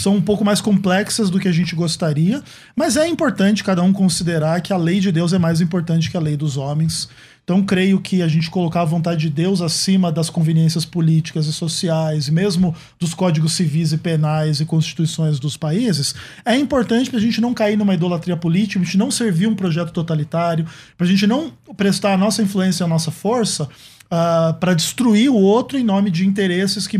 [0.00, 2.42] são um pouco mais complexas do que a gente gostaria,
[2.74, 6.16] mas é importante cada um considerar que a lei de Deus é mais importante que
[6.16, 7.08] a lei dos homens.
[7.42, 11.52] Então, creio que a gente colocar a vontade de Deus acima das conveniências políticas e
[11.52, 16.14] sociais, mesmo dos códigos civis e penais e constituições dos países,
[16.44, 19.48] é importante para a gente não cair numa idolatria política, para a gente não servir
[19.48, 20.64] um projeto totalitário,
[20.96, 23.68] para a gente não prestar a nossa influência e a nossa força
[24.58, 26.98] para destruir o outro em nome de interesses que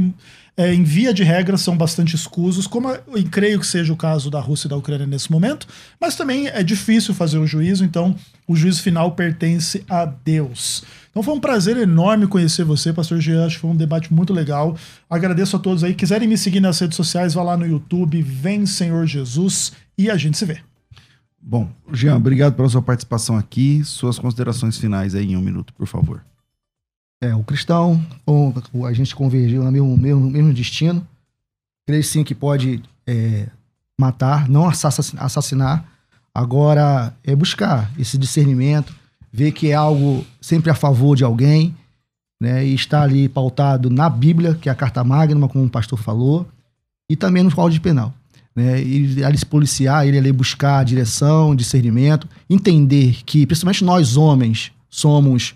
[0.60, 3.00] é, em via de regra, são bastante escusos, como eu
[3.30, 5.66] creio que seja o caso da Rússia e da Ucrânia nesse momento,
[5.98, 8.14] mas também é difícil fazer o juízo, então
[8.46, 10.84] o juízo final pertence a Deus.
[11.10, 14.34] Então foi um prazer enorme conhecer você, Pastor Jean, acho que foi um debate muito
[14.34, 14.76] legal.
[15.08, 15.94] Agradeço a todos aí.
[15.94, 20.16] Quiserem me seguir nas redes sociais, vá lá no YouTube, Vem Senhor Jesus, e a
[20.18, 20.58] gente se vê.
[21.40, 23.82] Bom, Jean, obrigado pela sua participação aqui.
[23.82, 26.22] Suas considerações finais aí em um minuto, por favor.
[27.22, 31.06] É, o cristão, o- o- a gente convergiu no mesmo, mesmo, mesmo destino.
[31.86, 33.48] Creio sim que pode é,
[33.98, 35.84] matar, não assassin- assassinar.
[36.34, 38.94] Agora é buscar esse discernimento,
[39.32, 41.74] ver que é algo sempre a favor de alguém,
[42.40, 42.64] né?
[42.64, 46.46] E está ali pautado na Bíblia, que é a carta magna, como o pastor falou,
[47.10, 48.14] e também no Código Penal.
[48.54, 48.80] Né?
[48.80, 55.54] Ele ali se policiar, ele ali buscar direção, discernimento, entender que, principalmente nós homens, somos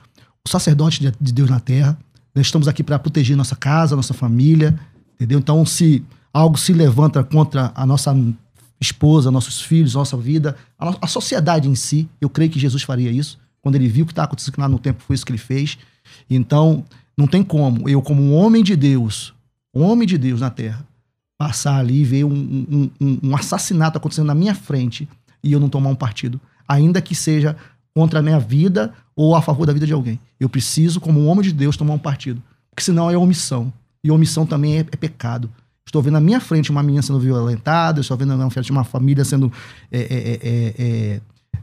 [0.54, 1.98] sacerdote de, de Deus na terra.
[2.34, 4.78] Nós estamos aqui para proteger nossa casa, nossa família,
[5.14, 5.38] entendeu?
[5.38, 8.14] Então, se algo se levanta contra a nossa
[8.80, 13.10] esposa, nossos filhos, nossa vida, a, a sociedade em si, eu creio que Jesus faria
[13.10, 13.38] isso.
[13.62, 15.78] Quando ele viu o que estava acontecendo lá no tempo, foi isso que ele fez.
[16.28, 16.84] Então,
[17.16, 19.32] não tem como eu, como um homem de Deus,
[19.74, 20.84] um homem de Deus na terra,
[21.38, 25.08] passar ali e ver um, um- um- um assassinato acontecendo na minha frente
[25.42, 27.56] e eu não tomar um partido, ainda que seja
[27.94, 30.18] contra a minha vida ou a favor da vida de alguém.
[30.38, 32.42] Eu preciso, como um homem de Deus, tomar um partido.
[32.70, 33.72] Porque senão é omissão.
[34.02, 35.50] E omissão também é, é pecado.
[35.86, 38.84] Estou vendo na minha frente uma menina sendo violentada, estou vendo na minha frente uma
[38.84, 39.52] família sendo.
[39.92, 41.20] É, é, é, é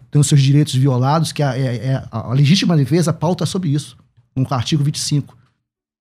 [0.10, 3.97] tendo seus direitos violados, que a, é, a legítima defesa pauta sobre isso,
[4.36, 5.38] no artigo 25.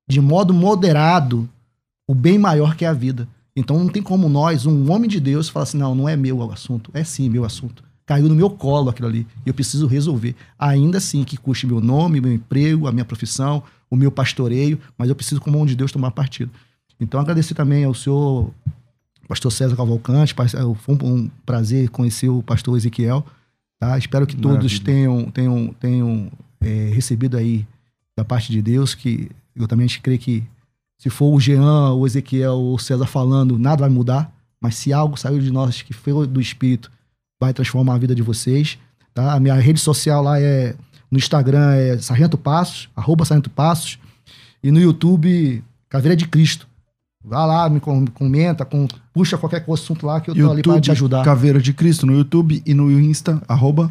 [0.08, 1.48] De modo moderado,
[2.08, 3.28] o bem maior que é a vida.
[3.54, 6.38] Então não tem como nós, um homem de Deus, falar assim: não, não é meu
[6.38, 6.90] o assunto.
[6.92, 7.84] É sim meu assunto.
[8.10, 9.24] Caiu no meu colo aquilo ali.
[9.46, 10.34] E eu preciso resolver.
[10.58, 15.08] Ainda assim que custe meu nome, meu emprego, a minha profissão, o meu pastoreio, mas
[15.08, 16.50] eu preciso, como homem de Deus, tomar partido.
[16.98, 18.50] Então agradecer também ao senhor
[19.28, 20.34] pastor César Cavalcante,
[20.80, 23.24] foi um prazer conhecer o pastor Ezequiel.
[23.78, 23.96] Tá?
[23.96, 24.84] Espero que todos Maravilha.
[24.84, 27.64] tenham, tenham, tenham é, recebido aí
[28.16, 30.42] da parte de Deus, que eu também creio que
[30.98, 34.34] se for o Jean, o Ezequiel ou o César falando, nada vai mudar.
[34.60, 36.90] Mas se algo saiu de nós que foi do Espírito,
[37.40, 38.78] vai transformar a vida de vocês.
[39.14, 39.32] Tá?
[39.32, 40.74] A minha rede social lá é
[41.10, 43.98] no Instagram é Sargento Passos, arroba Sargento Passos.
[44.62, 46.68] E no YouTube, Caveira de Cristo.
[47.24, 50.80] Vá lá, me comenta, com, puxa qualquer assunto lá que eu tô YouTube, ali para
[50.80, 51.24] te ajudar.
[51.24, 53.90] Caveira de Cristo no YouTube e no Insta, arroba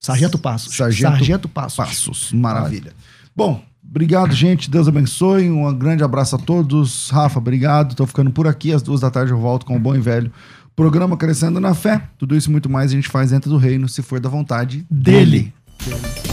[0.00, 0.74] Sargento Passos.
[0.74, 1.76] Sargento, Sargento Passos.
[1.76, 2.32] Passos.
[2.32, 2.92] Maravilha.
[3.36, 4.70] Bom, obrigado, gente.
[4.70, 5.48] Deus abençoe.
[5.50, 7.10] Um grande abraço a todos.
[7.10, 7.94] Rafa, obrigado.
[7.94, 8.72] Tô ficando por aqui.
[8.72, 10.32] Às duas da tarde eu volto com o bom e velho
[10.80, 12.00] programa Crescendo na Fé.
[12.16, 14.86] Tudo isso e muito mais a gente faz dentro do reino, se for da vontade
[14.90, 15.52] dele.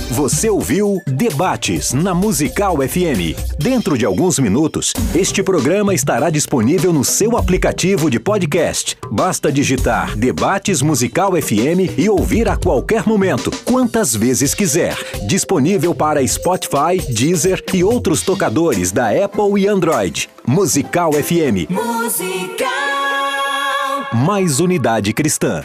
[0.10, 3.36] Você ouviu Debates na Musical FM.
[3.60, 8.98] Dentro de alguns minutos, este programa estará disponível no seu aplicativo de podcast.
[9.12, 14.96] Basta digitar Debates Musical FM e ouvir a qualquer momento, quantas vezes quiser.
[15.28, 20.30] Disponível para Spotify, Deezer e outros tocadores da Apple e Android.
[20.48, 21.70] Musical FM.
[21.70, 23.17] Musical.
[24.14, 25.64] Mais unidade cristã.